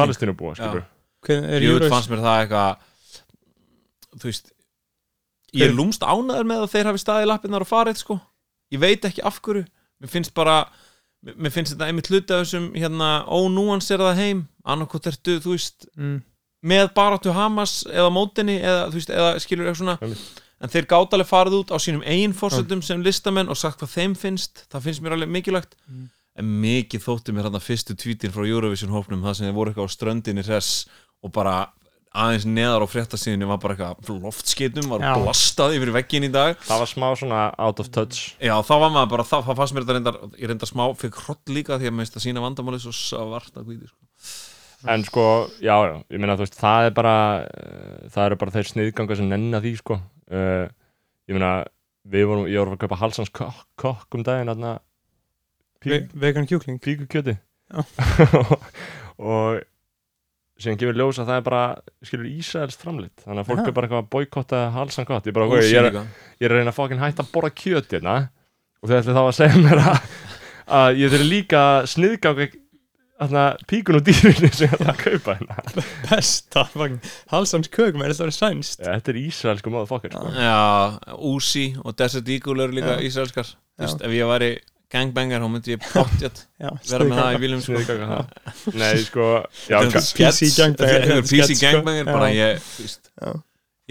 [0.00, 0.86] palestínubúa, skilur
[1.20, 2.86] Hver, er Jú, Euros- fannst mér það eitthvað
[4.16, 4.52] þú veist
[5.54, 8.16] ég er lúmst ánæður með að þeir hafi staðið lappirnar og farið sko.
[8.70, 9.64] Ég veit ekki af hverju.
[10.00, 10.56] Mér finnst bara
[11.26, 14.44] mér- finnst þetta einmitt hluti af þessum hérna ónúans er það heim.
[14.64, 16.20] Annarkot ertu þú veist mm.
[16.62, 19.98] með baráttu Hamas eða mótinni eða þú veist eða skilur eitthvað svona.
[20.00, 20.46] Einmitt.
[20.60, 23.94] en þeir gátt alveg farið út á sínum eigin fórsöndum sem listamenn og sagt hvað
[23.96, 24.66] þeim finnst.
[24.70, 25.76] Það finnst mér alveg mikilvægt.
[25.88, 26.08] Mm.
[26.40, 29.88] en mikið þótti mér þarna fyrstu tvítin frá Eurovision hópnum það sem þeir voru eitthvað
[29.90, 30.86] á ströndinni hress
[31.20, 31.72] og bara
[32.10, 35.12] aðeins neðar á fréttasíðinni var bara eitthvað loftskeitum var Já.
[35.20, 38.94] blastað yfir veggin í dag það var smá svona out of touch já þá var
[38.96, 41.90] maður bara, það, það fannst mér þetta reyndar ég reyndar smá, fekk hrott líka því
[41.90, 44.90] að mér finnst að sína vandamálið svo svart að hvíti sko.
[44.90, 45.26] en sko,
[45.62, 49.20] já, já, ég meina þú veist það er bara, uh, það eru bara þeir sniðganga
[49.20, 50.66] sem nenna því, sko uh,
[51.30, 51.54] ég meina,
[52.10, 54.78] við vorum ég vorum að kaupa halsans kokk, kokk um daginn þarna
[55.80, 57.38] Ve vegan kjúkling píkukjöti
[57.70, 57.84] Já.
[59.30, 59.62] og
[60.64, 61.62] síðan gefur ljós að það er bara
[62.06, 63.24] skilur Ísraels framleitt.
[63.24, 63.66] Þannig að fólk Aha.
[63.70, 65.28] er bara eitthvað að boykotta halsan gott.
[65.28, 66.00] Ég, bara, Og ok, ég, er,
[66.40, 68.16] ég er að reyna að fokkin hætta að borða kjöt hérna.
[68.80, 70.10] Og þau ætli þá að segja mér að,
[70.80, 71.64] að ég þurfi líka
[73.20, 75.84] þarna píkun og dýrinu sem ég ætla að kaupa hérna.
[76.08, 78.84] Besta fucking Halsans kökum er þetta verið sænst.
[78.84, 80.32] Þetta er ísraelsku móðu fokkar sko.
[80.36, 80.60] Já,
[81.30, 84.50] Uzi og Desert Eagle eru líka veist, ef ég væri
[84.90, 87.82] gangbanger þá myndi ég pottjætt Já, vera með það í bílum sko.
[88.80, 89.28] Nei, sko
[89.70, 91.62] já, PC er PC skets, sko.
[91.66, 92.66] gangbanger bara ég,
[93.20, 93.30] Já.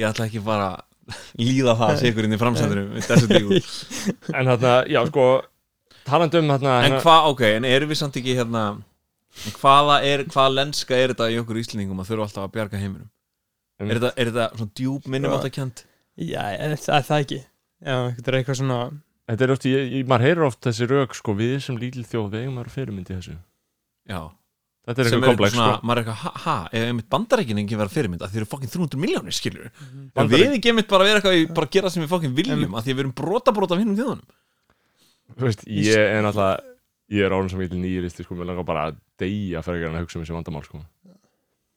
[0.01, 0.69] ég ætla ekki bara
[1.41, 3.61] líða það að sigur inn í Eagle
[4.35, 5.29] En þarna, já, sko
[6.09, 8.65] talandi um þarna En hvað, ok, en erum við samt ekki hérna
[9.45, 12.81] en hvaða er, hvaða lenska er þetta í okkur íslendingum að þurfa alltaf að bjarga
[12.81, 13.09] heiminum?
[13.79, 15.83] Um, er þetta, er þetta svona djúb minnum átt að kjent
[16.19, 17.37] Já, er það er það ekki?
[17.79, 18.79] Já, þetta er eitthvað svona
[19.29, 22.29] Þetta er oft, ég, ég, maður heyrir oft þessi rauk sko, við sem lítil þjóð
[22.33, 23.35] vegum að fyrirmyndi þessu.
[24.09, 24.21] Já,
[24.89, 25.65] Þetta er eitthvað komplex sko.
[25.85, 28.71] maður er eitthvað, ha, ha, ef einmitt bandarækin engin vera fyrirmynd að þeir eru fokkin
[28.73, 32.09] 300 miljónir, skilur en Bandaríkin- við ekki einmitt bara vera eitthvað, bara gera sem við
[32.09, 34.25] fokkin viljum að því við erum brota brota af hinnum þjóðunum.
[35.37, 36.63] Þú veist, Ég er náttúrulega
[37.09, 39.99] ég er orðin sem ég til nýjiristi sko, mér langar bara að deyja fyrir að
[40.01, 40.81] hugsa um þessi vandamál sko.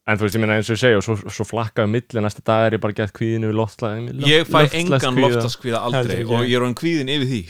[0.03, 2.41] En þú veist, ég meina eins og ég segja og svo, svo flakkaði milli næsta
[2.43, 6.57] dag er ég bara gett kvíðinu við loftslag Ég fæ engan loftaskvíða aldrei og ég
[6.57, 7.41] er orðin kvíðin yfir því.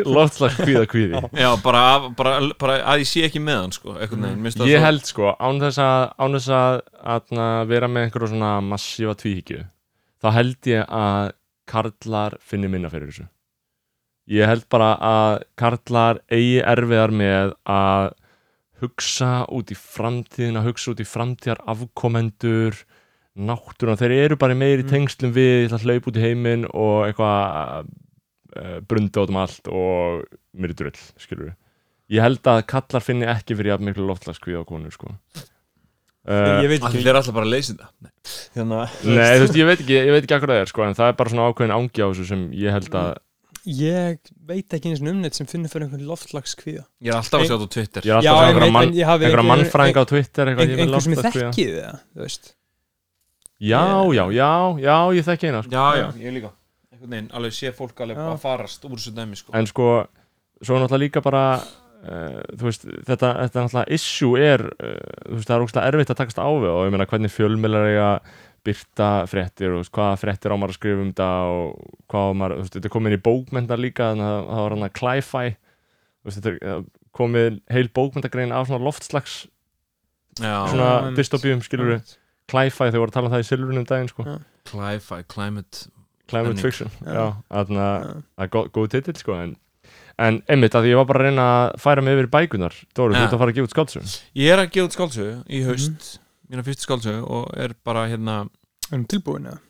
[0.16, 1.20] Loftslag kvíða kvíði.
[1.36, 4.84] Já, bara, af- bara, bara að ég sé ekki með hann sko, það Ég svo-
[4.86, 6.80] held sko, án þess að, án þess að,
[7.36, 9.60] að vera með einhverju svona massífa tvíhyggju
[10.24, 11.32] þá held ég að
[11.70, 13.28] karlar finni minna fyrir þessu.
[14.30, 18.10] Ég held bara að karlar eigi erfiðar með að
[18.80, 22.76] hugsa út í framtíðina hugsa út í framtíðar afkomendur
[23.40, 24.90] náttúruna, þeir eru bara meiri Mm.
[24.90, 27.86] tengslum við, ég ætla að hlaupa út í heiminn og eitthvað
[28.58, 30.24] uh, brunda út um allt og
[30.58, 31.56] mér er drull, skilur við
[32.18, 35.12] ég held að kallar finni ekki fyrir jafn miklu loftslagskvíð á konur sko.
[36.26, 38.10] uh, Ég veit Að ekki Þeir eru alltaf bara að leysa þetta Nei.
[38.58, 40.98] Að Nei, þú veist, ég veit ekki, ég veit ekki akkur það er sko, en
[40.98, 43.12] það er bara svona ákveðin ángi á þessu sem ég held að
[43.66, 47.44] Ég veit ekki eins og umnett sem finnir fyrir einhvern loftslagskvíða Ég er alltaf að
[47.44, 50.06] sjá þetta á Twitter ég er alltaf að en- einhverja mann, ég einhver- mannfræðinga á
[50.08, 52.54] Twitter eitthvað, ein- ég vil Einhver sem ég þekkið það, þú veist
[53.60, 53.82] Já,
[54.16, 54.50] já, já,
[54.80, 55.70] já, ég þekki eina sko.
[55.74, 56.50] Já, já, ég líka
[56.94, 58.24] Einhvern veginn, alveg sé fólk alveg Já.
[58.32, 59.52] að farast úr þessu dæmi sko.
[59.52, 59.86] en sko,
[60.64, 64.96] svo er náttúrulega líka bara uh, þú veist, þetta, þetta náttúrulega issue er, uh,
[65.28, 67.88] þú veist, það er ógstlega erfitt að takast á við og ég meina hvernig fjölmiðlar
[67.92, 71.94] eiga að byrta fréttir og þú hvaða fréttir á maður að skrifa um þetta og
[72.10, 74.74] hvað á maður, þú veist, þetta er komin í bókmyndar líka, þannig að það var
[74.76, 76.84] hann að klæfæ þú veist, þetta er
[77.20, 79.36] komið heil bókmyndagrein af svona loftslags
[80.40, 81.16] Já, svona einmitt.
[81.18, 82.12] dystopíum, skilur við
[82.50, 84.24] klæfæ, þau voru að tala um það í silfrunum daginn sko.
[84.70, 85.86] Cli-fi, climate
[86.30, 87.34] climate fiction, Já.
[87.50, 89.56] þannig að það er góð, góð titill sko en,
[90.22, 93.16] en einmitt að því ég var bara að reyna að færa mig yfir bækunar Dóri,
[93.16, 93.24] þú Ja.
[93.26, 94.04] ert að fara að gefa út skáldsum
[94.38, 96.10] Ég er að gefa út skáldsögu í haust
[96.50, 98.48] Mína fyrstu skáldsögu og er bara hérna
[98.90, 99.60] Erum tilbúin eða?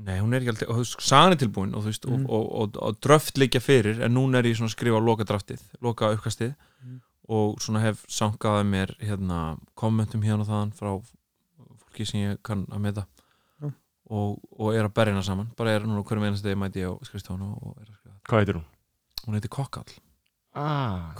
[0.00, 2.26] Nei, hún er ekki alltaf, og þú veist, sagan er tilbúin og, veist, Mhm.
[2.30, 5.24] og, og, og, og dröft liggja fyrir en núna er ég svona að skrifa loka
[5.24, 6.54] draftið, loka uppkastið
[6.84, 7.00] Mhm.
[7.28, 11.02] og svona hef sangaði mér hérna, kommentum hérna og þaðan frá
[11.82, 13.06] fólki sem ég kann að meta
[13.60, 13.72] Já.
[14.10, 16.94] og, og er að berjina saman bara er núna hverjum einasta degi mæti ég á
[17.04, 18.64] skrifstofunum og er að skrifa Hvað heitir hún?
[19.26, 19.92] hún heitir Kokkall
[20.54, 21.12] Ah,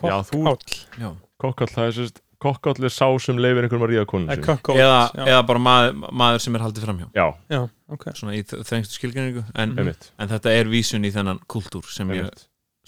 [0.98, 1.16] já.
[1.38, 4.80] kokkall, það er sérst Kokkall er sá sem leifir einhverjum að ríða konu Eða sinni.
[4.80, 7.61] Eða, eða bara maður, maður sem er haldið framhjá Já, já,
[7.97, 11.84] ok svona í þ- þrengstu skilgreiningu en, einmitt, en þetta er vísun í þennan kultúr
[11.93, 12.30] sem, ég,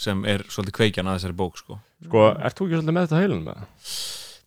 [0.01, 1.79] sem er svolítið kveikjan að þessari bók sko.
[2.09, 3.67] Sko, ert þú ekki svolítið með þetta það?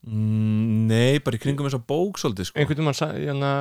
[0.10, 2.60] mm, nei, bara í kringum þessa bók svolítið sko.
[2.62, 3.52] Einhvern veginn, sa- hérna,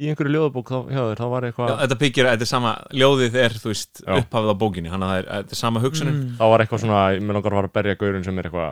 [0.00, 3.34] í einhverju ljóðabók þá, hjá þér, þá var eitthvað þetta byggir, þetta er sama, ljóðið
[3.44, 4.12] er þú veist, Já.
[4.22, 6.30] upphafið á bókinni þannig að það er, þetta er sama hugsunin Mm.
[6.40, 8.70] þá var eitthvað svona, mér langar að fara að berja gaurinn sem er eitthvað,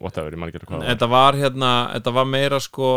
[0.00, 0.88] whatever, ég man ekki hvað það var.
[0.94, 2.88] þetta var hérna, þetta var meira sko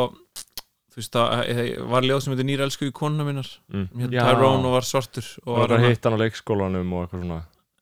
[0.95, 3.89] þú veist, það var ljóð sem heitir Nýra elsku í konuna minnar Mm.
[3.99, 4.23] hérna Já.
[4.29, 7.25] Tyrone og var svartur og var var að hérna, hitta hann á leikskólanum og eitthvað
[7.25, 7.41] svona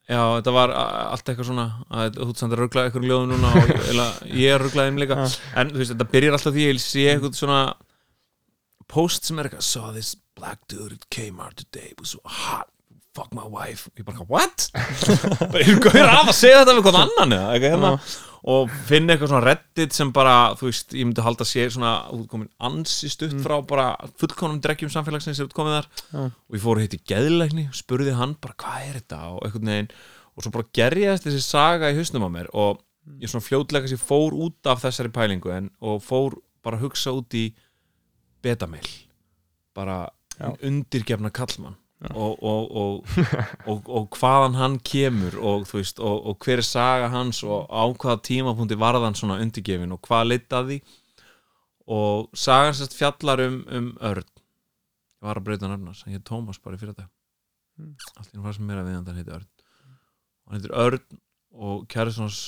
[0.09, 3.69] já, þetta var allt eitthvað svona að þú samt að ruggla eitthvað ljóðum núna og
[3.93, 5.17] eða, ég rugglaði þeim líka
[5.61, 7.59] en þú veist, þetta byrjar alltaf því að ég sé eitthvað svona
[8.93, 12.69] post sem er eitthvað saw this black dude at Kmart today it was so hot.
[13.13, 13.91] Fuck my wife.
[13.93, 14.69] Og ég bara, what?
[15.61, 17.91] ég er að að segja þetta við hvern annan eða eitthvað hérna.
[18.53, 22.49] Og finna eitthvað svona reddit sem bara, þú veist, ég myndi halda sér svona útkomin
[22.67, 25.87] ansi stutt frá bara fullkonum dreggjum samfélagsins sem útkomið þar.
[26.09, 26.23] Já.
[26.25, 29.21] og ég fór að hitti geðlækni spurði hann bara hvað er þetta?
[29.29, 29.93] Og eitthvað neginn
[30.33, 32.49] og svo bara gerjaðist þessi saga í hausnum á mér.
[32.57, 32.81] Og
[33.21, 37.13] ég svona fljótlega sem fór út af þessari pælingu en, og fór bara að hugsa
[37.13, 37.51] út í
[38.43, 38.89] betameil
[39.73, 40.03] bara
[40.63, 41.77] undirgefna kallmann
[42.11, 43.11] og, og, og,
[43.71, 45.37] og, og hvaðan hann kemur
[45.71, 50.01] veist, og, og hver er saga hans og á hvaða tímapunkti varðan svona undirgefin og
[50.03, 50.77] hvað leitt að því.
[51.93, 54.27] Og sagan sérst fjallar um, um Örn.
[54.27, 57.09] Ég var að breyta nöfnars, hann heit Tómas bara í fyrir þetta
[57.73, 57.95] Mm.
[58.19, 59.47] allt hann var sem meira við hann hann heitir Örn.
[60.45, 61.17] Hann heitir Örn
[61.53, 62.41] og kæristans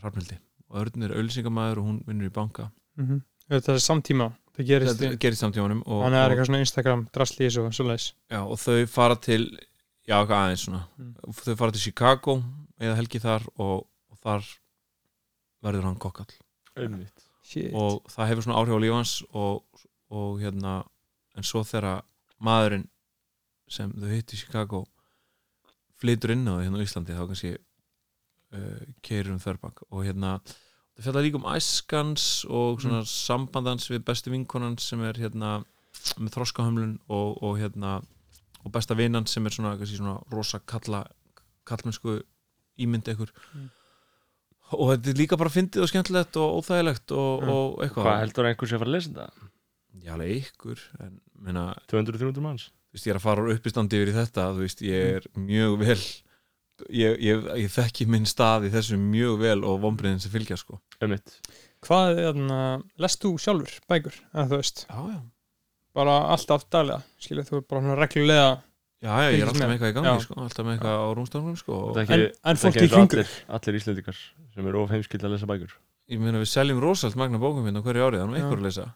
[0.00, 2.70] Hrafnildi og Örn er auðlýsingamæður og hún vinnur í banka.
[2.98, 3.20] Mhm.
[3.52, 7.06] Þetta er samtíma Það gerist í gerist samtímanum og, Hann er og, eitthvað svona Instagram
[7.14, 8.06] þessu og svoleiðis.
[8.30, 9.40] Já, og þau fara til
[10.06, 10.82] já, eitthvað aðeins svona.
[11.00, 11.12] Mm.
[11.40, 12.36] þau fara til Chicago
[12.78, 14.48] eða helgi þar og, og þar
[15.64, 16.32] verður hann kokkall.
[17.74, 19.84] Og það hefur svona áhrif á lífans og,
[20.14, 20.80] og hérna
[21.34, 22.04] en svo þegar
[22.44, 22.86] maðurinn
[23.70, 24.84] sem þau hitt í Chicago
[26.00, 30.36] flytur inn á það hérna á Íslandi þá kannski uh, keirir um þörbak og hérna
[30.94, 35.56] það fjallar líka um æskans og svona sambandans við bestu vinkonans sem er hérna
[36.18, 37.96] með þroskahömlun og, og hérna
[38.64, 41.04] og besta vinan sem er svona, svona rosa kalla
[41.68, 42.20] kallmennsku
[42.80, 43.68] ímynd ekkur Mm.
[44.74, 47.48] og þetta er líka bara fyndið og skemmtilegt og óþægilegt og, Mm.
[47.52, 49.50] og eitthvað Hvað heldur einhver sé að fara að lesa þetta?
[50.04, 52.64] Já, alveg ykkur en meina, 200-300 manns?
[52.90, 55.28] þú veist, ég er að fara úr uppistandi yfir í þetta þú veist, ég er
[55.36, 56.00] mjög vel
[56.90, 60.80] ég, ég, ég þekki minn stað í þessu mjög vel og vonbriðin sem fylgja sko.
[61.00, 61.36] Einmitt.
[61.84, 62.58] Hvað, þarna,
[63.04, 64.14] lest þú sjálfur bækur?
[64.32, 65.18] Eða þú veist, Já, já,
[65.94, 68.46] bara alltaf daglega Skilur þú er bara reglulega
[69.04, 69.74] já, já ég er alltaf með.
[69.74, 70.22] eitthvað í gangi Já.
[70.24, 72.94] sko, alltaf með eitthvað á rúmstofnum sko En, ekki, en þetta fólk í ekki eins
[72.94, 74.20] og kringu allir, allir íslendikar
[74.56, 75.74] sem eru of heimskild að lesa bækur.
[76.14, 78.86] Ég meina við seljum rosalt magna bókum hérna hverju árið, þannig að lesa.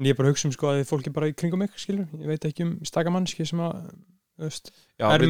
[0.00, 1.72] En ég er bara að hugsa um sko að fólk er bara í kringum mig
[1.78, 3.86] Skilur, ég veit ekki um staka mannski sem að
[5.02, 5.24] Er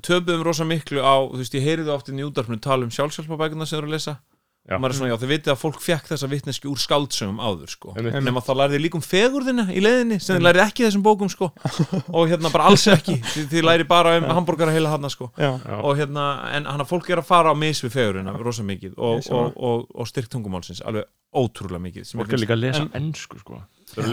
[0.00, 3.68] töpuðum rosa miklu á, þú veist, ég heyriði oft inn í útarpinu tala um sjálfsjálfabækuna
[3.68, 4.18] sem þú eru að lesa.
[4.68, 4.76] Já.
[4.76, 7.70] og maður er svona, já, þið vitið að fólk fekk þessa vitneski úr skáldsögum áður,
[7.72, 7.94] sko.
[7.96, 11.30] Nema þá lærið líka um fegurðina í leiðinni sem þið lærið ekki í þessum bókum,
[11.32, 11.48] sko.
[12.20, 15.30] Og hérna bara alls ekki, þið, þið lærið bara um hambúrgara heila hann, sko.
[15.40, 15.48] Já,
[15.80, 18.94] og hérna, en hann að fólk er að fara á mis við fegurðina, rosa mikið
[19.00, 22.84] og, og, og, og styrk tungumálsins, alveg ótrúlega mikið sem fólk er líka að lesa
[22.84, 23.62] En- ennsku sko.
[23.90, 24.04] Þú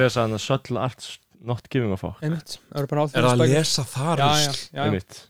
[1.37, 2.21] að að not giving a fuck.
[2.23, 2.57] Einmitt.
[2.71, 4.85] Það er að áþjóðsbækur lesa það Já, rusl já, já, já.
[4.87, 5.23] Einmitt.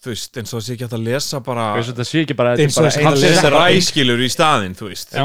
[0.00, 2.20] Þú veist, eins og það sé ekki hægt að lesa bara Eins og þetta sé
[2.24, 4.76] ekki bara, Eins þetta og er þessi bara hann að sé lesa ræskilur í staðinn,
[4.78, 5.10] þú veist.
[5.12, 5.24] Já.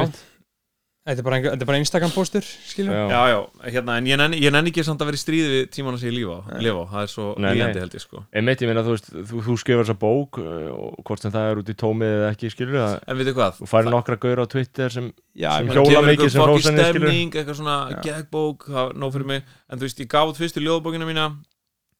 [1.05, 3.03] Þetta er bara, einhver- er bara Instagram postur Skilur Já.
[3.13, 3.39] Já, já,
[3.75, 6.09] hérna, en ég nenni, ég nenni ekki samt að vera í stríði við tímana sem
[6.09, 8.23] ég lífa á, lifa á, það er svo líðandi held ég sko.
[8.33, 11.45] Einmitt, ég meina, þú veist, þú, þú skrifar þessa bók uh, og hvort sem það
[11.51, 14.41] er út í tómið eða ekki, skilur það En veitu hvað, Þú færi nokkra gaur
[14.41, 15.05] á Twitter sem
[15.37, 17.05] Já, Sem ég hjóla kemur mikið einhver sem fokki hrósa henni, skilur.
[17.05, 18.01] stemning, eitthvað svona Já.
[18.09, 19.41] gegbók, það var nóg fyrir mig.
[19.69, 21.25] En þú veist, ég gaf út fyrstu ljóðbókina mína.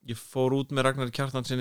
[0.09, 1.53] Ég fór út með Ragnar Þýskalands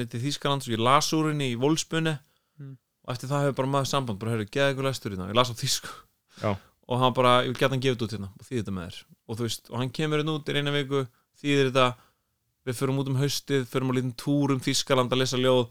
[6.85, 8.31] og það hann bara, ég vil geta hann gefið út hérna.
[8.39, 8.99] Og þýði þetta með þér.
[9.29, 11.05] Og þú veist, og hann kemur hérna út í eina viku,
[11.41, 11.87] þýðir þetta
[12.65, 15.65] við förum út um haustið, förum á lítinn túr um Þýskaland að lesa ljóð.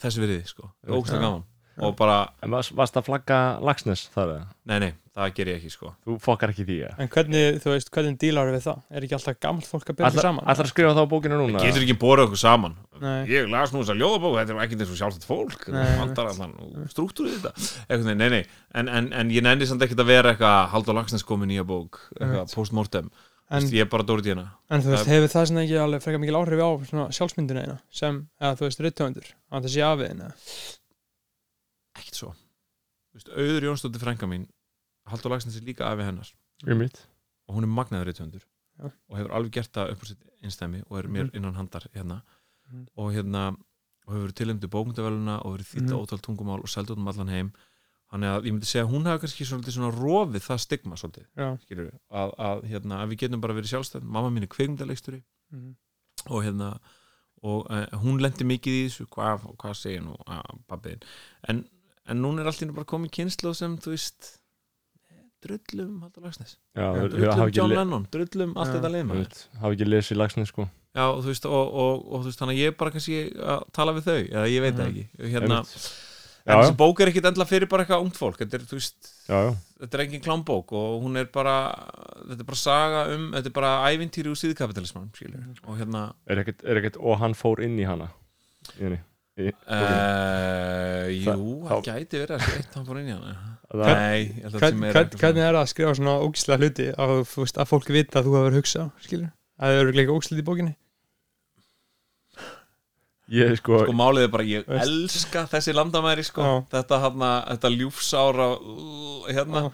[0.00, 1.26] Þessi veriði, sko, ógstlega Já.
[1.28, 1.44] gaman.
[1.80, 4.46] Og bara, En varst, varst að flagga Lagsnes þar eða?
[4.68, 5.90] nei, nei, það ger ég ekki sko.
[6.06, 6.90] Þú fokkar ekki því ja.
[7.02, 8.82] En hvernig, þú veist, hvernig dílar við það?
[8.90, 10.44] Er ekki alltaf gammalt fólk að byrja Ætlar saman?
[10.50, 12.76] ætlar að skrifa það á bókinu núna getur ekki borðið okkur saman.
[13.00, 13.24] Nei.
[13.32, 15.62] ég las nú þess að ljóðabók, þetta er ekki eins og sjálfsagt fólk.
[15.70, 16.54] Það vantar allan
[16.92, 17.70] struktúrið þetta.
[17.88, 18.42] Eitthvað, nei, nei,
[18.76, 22.02] en, en, en ég nenni samt ekkert að vera eitthvað Haldur Lagsnes komið nýja bók
[22.18, 23.08] eitthvað, postmortem,
[23.50, 25.78] En, ég er bara dórit í hana en þú veist, það- hefur það svona ekki
[25.82, 29.72] alveg frekar mikil áhrif á svona sjálfsmyndina eina sem, eða þú veist, rittöfundur að það
[29.74, 30.28] sé af eina
[31.98, 32.30] ekkert svo.
[33.10, 34.44] Þú veist, Auður Jónsdóttir frænka mín
[35.06, 36.32] Haldur Lagsnes er líka afi hennar
[36.66, 37.06] um mitt
[37.48, 38.44] og hún er magnaður rithöfundur
[38.80, 38.90] Já.
[39.08, 41.36] og hefur alveg gert það upp á sitt einstæmi og er mér Mhm.
[41.36, 42.22] innan handar hérna
[42.70, 42.86] Mhm.
[42.96, 43.56] og hérna
[44.06, 45.92] og hefur tilhemdu bókmyndaveluna og verið þýtt Mhm.
[45.92, 46.00] mm.
[46.02, 47.52] ótal tungumál og seldu út um allan heim
[48.12, 51.26] þannig að ég myndi segja að hún hafa kannski svolítið svona rofið það stigma svolítið
[51.62, 55.22] skilur að, að, hérna, að við getum bara verið sjálfstæð mamma mín er kveikmyndaleiksturi
[55.52, 55.74] mhm.
[56.26, 56.78] og hérna
[57.42, 60.16] og uh, hún lendi mikið í þessu hvað, hvað segir nú
[60.68, 61.02] pabbiðin
[61.48, 61.68] en,
[62.06, 64.39] en núna er allt í einu bara komið kynslu sem þú veist
[65.46, 68.74] drullum Haldur Lagsnes já, Já, drullum John le- Lennon, drullum allt Já.
[68.78, 69.16] þetta leima
[69.60, 70.68] hafa ekki lesið lagsni sko.
[70.94, 73.18] Já, og þú veist, og, og, og þú veist, þannig að ég er bara kannski
[73.54, 74.90] að tala við þau, eða ég veit það Mhm.
[74.90, 75.04] ekki.
[75.34, 75.90] Hérna, Einmitt.
[76.40, 79.10] en já, þessi bók er ekkit endla fyrir bara eitthvað ungt fólk þetta er, veist,
[79.28, 79.50] já, já,
[79.84, 81.54] þetta er engin klámbók og hún er bara
[82.26, 86.42] þetta er bara saga um, þetta er bara ævintýri úr síðkapitalismann, skilur og hérna, er
[86.42, 88.08] ekkert, er ekkert og hann fór inn í hana
[88.80, 89.00] í henni
[89.70, 91.36] uh, jú,
[91.68, 93.36] það gæti verið að hann fór inn í hana
[93.70, 96.86] Nei, ég held að meira hvern, eitthvað hvernig er það að skrifa svona ógislega hluti
[96.98, 99.28] að, þú veist, að fólk vita að þú hefur hugsað skilur,
[99.60, 100.74] að það eru líka ógislega í bókinni
[103.30, 104.90] ég sko, sko málið er bara, ég Veist.
[104.90, 106.54] elska þessi landamæri sko, Já.
[106.74, 109.70] þetta, hana, þetta ljúfsára uh, hérna, Já.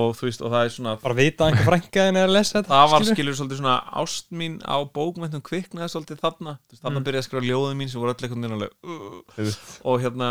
[0.00, 2.56] og þú veist, og það er svona bara vita að einhver frænkaðin er að lesa
[2.62, 3.18] þetta það var skilurðu.
[3.18, 7.04] skilur svolítið svona ást mín á bókmenntum kviknaði svolítið þarna Þú veist, þarna Mm.
[7.10, 10.30] byrjaði að skrifa ljóðið mín sem voru öll einhvern veginn alveg uh, og hérna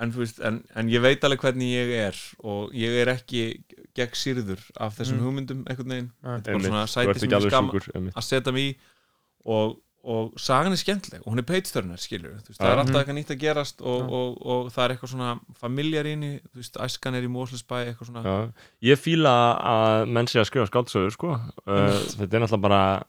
[0.00, 3.42] en, veist, en, en ég veit alveg hvernig ég er og ég er ekki
[3.96, 5.26] gegn sýrður af þessum Mm.
[5.26, 7.70] hugmyndum einhvern veginn, þetta er bara svona sæti sem alveg skam
[8.14, 8.76] að setja mig í
[9.44, 13.00] og, og sagan er skemmtileg og hún er peitstörnar skilur veist, það er alltaf Mhm.
[13.02, 14.08] eitthvað nýtt að gerast og, Já.
[14.16, 15.30] og, og, það er eitthvað svona
[15.60, 18.52] familjar inn í, þú veist, æskan er í Móslisbæ eitthvað svona Já,
[18.92, 21.32] ég fíla að menn sé að skrifa skáldsögur sko.
[21.66, 23.02] uh, þetta er náttúrulega bara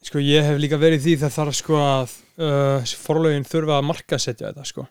[0.00, 3.88] Sko ég hef líka verið í því það þarf sko að uh, forlögin þurfa að
[3.90, 4.86] markasetja þetta sko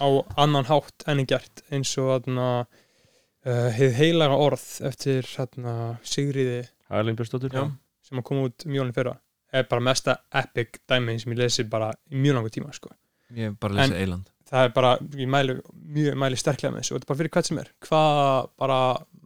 [0.00, 0.08] á
[0.40, 5.76] annan hátt enn í gert eins og þarna uh, heið heilaga orð eftir þarna
[6.06, 7.66] Sigriði Já.
[8.08, 9.16] sem að koma út um jólinn fyrra
[9.52, 12.92] er bara mesta epic dæmi sem ég lesi bara í mjög langu tíma sko.
[13.36, 15.56] Ég bara lesið Eiland það er bara, ég mæli,
[15.96, 16.92] mjög, mæli sterklega með þessu.
[16.92, 17.70] Og þetta er bara fyrir hvert sem er.
[17.86, 18.80] Hvað bara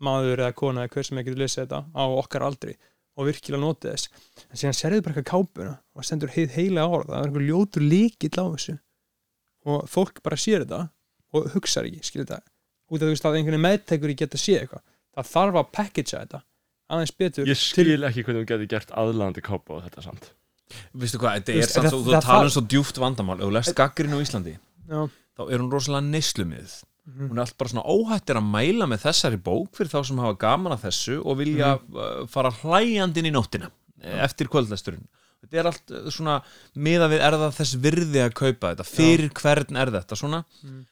[0.06, 2.76] maður eða kona eða hver sem er getur lesið þetta á okkar aldri
[3.16, 4.26] og virkilega notið þess.
[4.46, 7.10] En síðan serðu bara eitthvað kápuna og það stendur heið heila orð.
[7.10, 8.76] Það er einhver ljótur líkill á þessu
[9.66, 10.86] og fólk bara sér þetta
[11.36, 12.44] og hugsar ekki, skilur þetta.
[12.86, 14.84] Út af veist að einhvern veginn meðtekur í geta séð eitthvað
[15.16, 16.42] það þarf að packagea þetta
[16.92, 20.28] aðeins betur ég skil ekki hvernig þú getur gert aðlandi kápa á þetta samt.
[20.98, 23.38] Vistu hvað, þetta er samt þú talar um svo djúft vandamál.
[23.40, 24.54] Ef þú lest gaggrinn á Íslandi
[24.86, 25.00] Já.
[25.38, 26.76] þá er hún rosalega neyslumið.
[27.06, 27.28] Mhm.
[27.30, 30.38] hún er allt bara svona óhættir að mæla með þessari bók fyrir þá sem hafa
[30.42, 33.70] gaman að þessu og vilja uh, fara hlæjandinn í nóttina
[34.02, 35.06] eh, eftir kvöldlæsturinn
[35.46, 36.36] þetta er allt uh, svona
[36.76, 40.84] miða við er það þess virði að kaupa þetta fyrir hvern er þetta svona Mhm.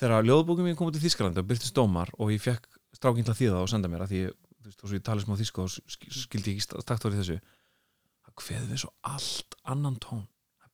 [0.00, 2.66] þegar ljóðbókum mín kom út í Þískalandi og byrtist dómar og ég fekk
[2.96, 4.96] strákinn til að þýða það og senda mér að því ég, þú veist, og svo
[4.98, 5.70] ég talið smá þísku og
[6.24, 7.36] skildi ég ekki takt orðið þessu
[8.26, 10.24] það kveði við svo allt annan tón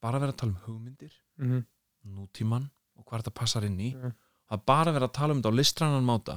[0.00, 1.64] bara verið að tala um hugmyndir Mhm.
[2.16, 4.12] nútíman og hvað þetta passar inn í Já.
[4.50, 6.36] það bara verið að tala um þetta á listrannan máta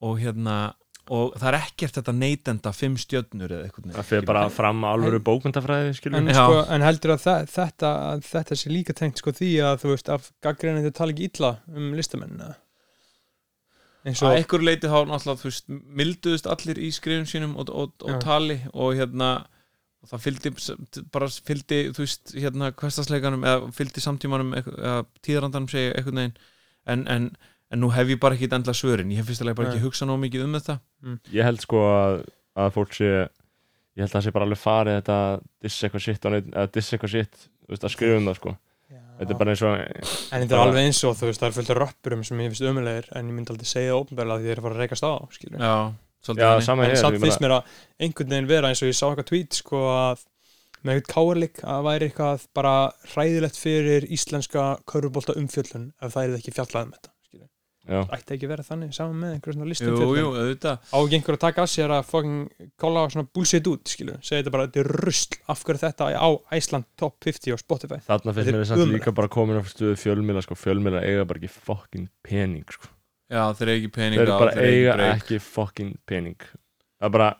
[0.00, 0.74] og hérna
[1.14, 5.20] og það er ekkert þetta neytenda fimm stjörnur eða eitthvað það fer bara fram alvöru
[5.24, 9.50] bókmyndafræði en, sko, en heldur að það, þetta, að þetta sé líka tengt sko því
[9.64, 12.50] að þú veist að gaggreinir þau tala ekki illa um listamennina
[14.06, 15.70] eins að og einhver leiti þá náttúrulega þú veist,
[16.02, 19.32] milduðust allir í skrifum sínum og, og, og tali og hérna
[19.98, 20.52] og það fylgdi
[21.14, 26.36] bara fylgdi þú veist hérna kvestasleikanum eða fylgdi samtímanum eða tíðrandanum segja eitthvað neginn
[26.88, 27.30] en, en,
[27.72, 29.10] en nú hef ég bara ekki endla svörin.
[29.12, 29.76] Ég hef fyrstulega bara Nei.
[29.76, 30.78] ekki hugsað nóg mikið um þetta.
[31.34, 32.22] Ég held sko að,
[32.56, 33.10] að fólk sé
[33.98, 36.94] ég held að það sé bara alveg farið þetta að diss eitthvað shit eða diss
[36.94, 38.56] eitthvað shit þú veist að skrifa um það sko.
[39.18, 41.54] Þetta er bara eins og en þetta er alveg eins og þú veist það er
[41.56, 44.46] fullt af röppurum sem ég finnst umulegir en ég myndi aldrei segja það ópenbarlega því
[44.46, 45.64] þeir eru að fara að reykast á skilur.
[45.66, 45.74] já,
[46.22, 47.72] svolítið já, en samt finnst mér að
[48.06, 50.22] einhvern veginn vera eins og ég sá eitthvað tweet sko að
[50.86, 52.74] með eitthvað káarlik að væri eitthvað bara
[53.10, 57.10] hræðilegt fyrir íslenska körfubólta umfjöllun ef það er ekki fjallað um þetta.
[57.10, 57.17] já,
[57.88, 60.82] ætti ekki að vera þannig saman með einhverjum svona listum jú, jú, auðvitað.
[60.92, 64.42] Á ekki einhver að taka að sér að fucking kála svona bullshit út, skilu segja
[64.42, 66.28] þetta bara, þetta er rusl, af hverju þetta á
[66.58, 68.00] Iceland top 50 á Spotify?
[68.08, 68.94] Þarna finnst er að ömurlegt.
[68.98, 72.92] líka bara komin á stuðu fjölmila sko, fjölmila eiga bara ekki fokkin pening sko.
[73.28, 75.22] Já, þeir eiga ekki pening þeir bara þeir eiga break.
[75.22, 76.48] ekki fucking pening.
[76.98, 77.30] Það er bara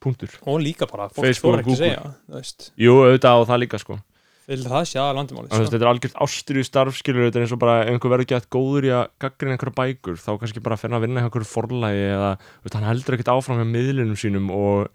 [0.00, 0.36] punktur.
[0.48, 3.80] Og líka bara, fólk þóra og ekki að segja þú jú, auðvitað á það líka
[3.82, 3.98] sko
[4.48, 5.72] það sé að landimáli Þannig, að sko.
[5.76, 8.48] þetta er algjört ástriðu starfskilur þetta er eins og bara ef einhver verður ekki að
[8.56, 12.06] góður í að gaggrina einhverja bækur þá kannski bara fyrir að vinna hjá einhverju forlægi
[12.14, 12.30] eða
[12.64, 14.88] veist, hann heldur ekkert áfram með miðlunum sínum og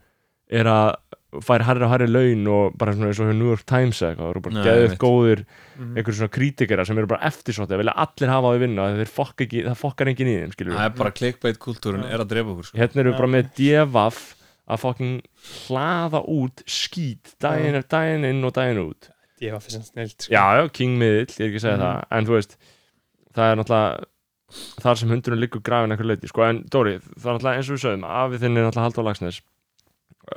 [0.53, 0.95] er að
[1.41, 4.25] færi herri og herri laun og bara svona eins og New York Times eða eitthvað,
[4.25, 5.39] það eru bara geðið góðir
[5.73, 5.95] Mhm.
[5.97, 9.09] einhverjum svona kritikera sem eru bara eftirsótti að vilja allir hafa á því vinna þeir
[9.09, 12.11] fokk ekki, það fokkar enginn í þeim skilur Það er bara clickbait kultúrin Já.
[12.13, 12.77] er að drepa okkur sko.
[12.77, 14.19] hérna eru við bara með devaf
[14.69, 15.15] að fokking
[15.65, 19.09] hlaða út skít daginn eftir daginn inn og daginn út
[19.43, 20.33] ég var fyrir snilt sko.
[20.33, 21.85] já, já, King miðill, ég er ekki að segja Mhm.
[21.85, 22.57] það en þú veist,
[23.35, 24.03] það er náttúrulega
[24.83, 27.75] þar sem hundurinn liggur grafin einhver leiti sko, en Dóri, það er náttúrulega eins og
[27.77, 29.39] við sögum afið þinn er náttúrulega Halldór Lagsnes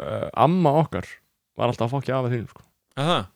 [0.01, 1.07] uh, amma okkar
[1.57, 2.63] var alltaf að fokki afið þín sko.
[2.97, 3.27] Er það?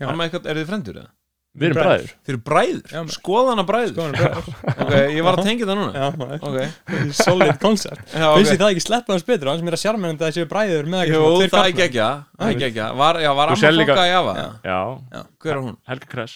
[0.00, 0.06] Já.
[0.10, 1.10] Amma eitthvað, er þið frendur eða?
[1.54, 2.08] Við erum Bræður.
[2.26, 3.10] Þið eru bræður?
[3.14, 3.92] Skoðana bræður?
[3.94, 4.48] Skoðan er bræður.
[4.84, 6.40] Ok, ég var að tengja það núna já, maður.
[6.48, 10.30] Ok, solid concept ok þið það ekki sleppa hans betur hann sem er að sjarmennda
[10.30, 11.20] þessi bræður með Jú,
[11.52, 14.08] það ekki ekki Það er ekki ekki Var, já, var Þú amma sérð líka- fokka
[14.10, 14.34] í afa?
[14.66, 14.80] Já.
[15.14, 15.76] já, Hver er hún?
[15.92, 16.34] Helga Kress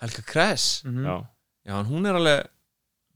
[0.00, 1.04] Helga Kress Mhm.
[1.10, 1.16] já,
[1.70, 2.46] Já, hún er alveg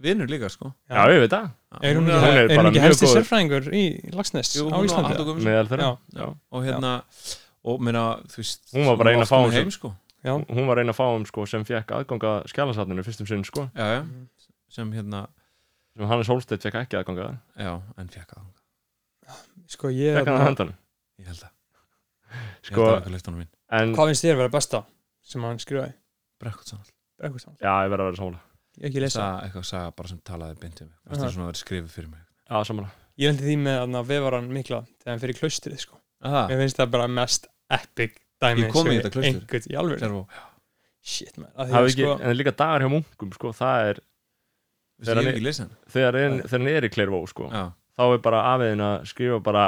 [0.04, 1.48] vinnur líka, sko já, ég veit það
[1.80, 2.18] er hún er
[2.50, 5.92] Hún ekki, hún helsti sérfræðingur í Lagsnes Jú, á hún Íslandi meðal þeirra Já.
[6.18, 6.26] já.
[6.52, 6.92] og hérna
[7.64, 9.94] og meina, þú veist Hún var bara ein af oft komin fáum sem- heim, sko.
[10.24, 14.00] Já, hún var eina fáum sko, sem fekk aðganga skjálasatninu fyrstum sinn sko, já, já,
[14.74, 15.26] sem hérna
[15.94, 17.28] sem Hannes Holstedt fekk ekki aðganga
[17.60, 18.48] já, en fekk að
[19.76, 20.72] sko ég fekk hann að hendan
[21.20, 21.52] ég held að,
[22.64, 22.88] ég sko,
[23.74, 24.82] en hvað finnst þér að vera besta
[25.24, 25.94] sem hann saman,
[26.40, 27.56] Brekkustann.
[27.62, 28.40] já, ég verð að vera sammála.
[28.82, 29.20] Ég ekki lesa.
[29.22, 31.92] Sa- eitthvað saga bara sem talaði beint um mig, það er svona að vera skrifið
[31.94, 32.24] fyrir mig.
[32.50, 32.90] Já, sammála.
[33.22, 36.00] Ég lendi því með að vefaran mikla þegar hann fyrir klaustrið sko.
[36.26, 39.12] Aha, mér finnst það bara mest epic dæmi Ég kom í þetta
[40.02, 40.24] servo
[41.04, 44.02] shit man er ekki, sko en líka dagar hjá munkum sko, það er
[45.04, 45.26] Þegar hann
[45.60, 45.72] hann.
[46.70, 47.64] er í Clairvaux sko, já,
[47.98, 49.64] þá er bara afiðin að skrifa bara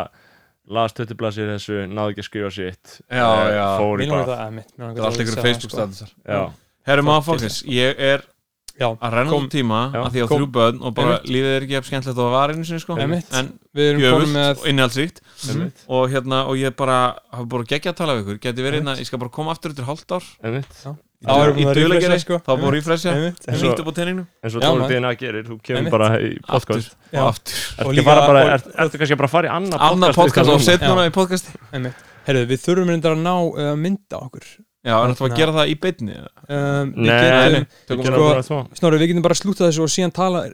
[0.76, 3.66] las töttublasir þessu, náði ekki að skrifa sitt Já, eh, já.
[4.00, 6.40] mér langar það að mitt það er allt ykkur Facebook statusar já,
[6.88, 8.35] herru Fuck, maður fókis, ég er sko.
[8.76, 10.00] Já að renna Kom- út tíma Já.
[10.04, 11.30] að því á þrjú börn og bara Einmitt.
[11.32, 12.96] lífið er ekki jafn skemmtilegt og það var einu sinni sko.
[13.00, 13.32] Einmitt.
[13.32, 16.98] en við erum gjöfult og innihaldsríkt einmitt, og hérna og ég bara
[17.32, 18.38] hafa bara geggja að tala við ykkur.
[18.40, 20.24] Geti verið hérna, ég skal bara koma aftur eftir hálft ár.
[20.44, 20.86] Einmitt.
[21.26, 22.36] Þá erum í við að dugleikari, refresha, sko.
[22.44, 23.06] þá búið að
[23.48, 24.88] og- nýtt upp á tenninu eins og Já, Dóri maður.
[24.92, 26.96] DNA gerir, þú kemur bara í podcast.
[27.16, 27.54] Og aftur.
[27.80, 30.64] Ertu er, kannski bara að fara í annað podcast podcast og núna?
[30.68, 30.88] set Já.
[30.92, 31.56] núna í podcasti.
[31.72, 31.94] Einmitt.
[32.26, 34.44] Herðu, við þurfum reyndar að ná uh, mynda okkur
[34.86, 35.38] já, en þetta var að Hérna.
[35.42, 36.32] gera það í beinni eða?
[36.46, 39.38] um, við Nei, getum, nei, Tökum við sko- gerum bara svo Snorri, við getum bara
[39.42, 40.44] slútað þessu og síðan tala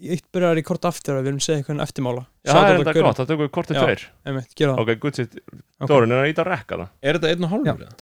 [0.00, 2.78] eitt byrjar í kort aftur að við erum að segja eitthvað eftirmála Já, það er
[2.80, 3.82] enda gott, það tökum við kortið Já.
[3.84, 5.34] tveir Einmitt, gera það Ok, good shit
[5.80, 5.88] Ok.
[5.90, 8.00] Dórin er að íta að rekka það er þetta einn og hálfur eða?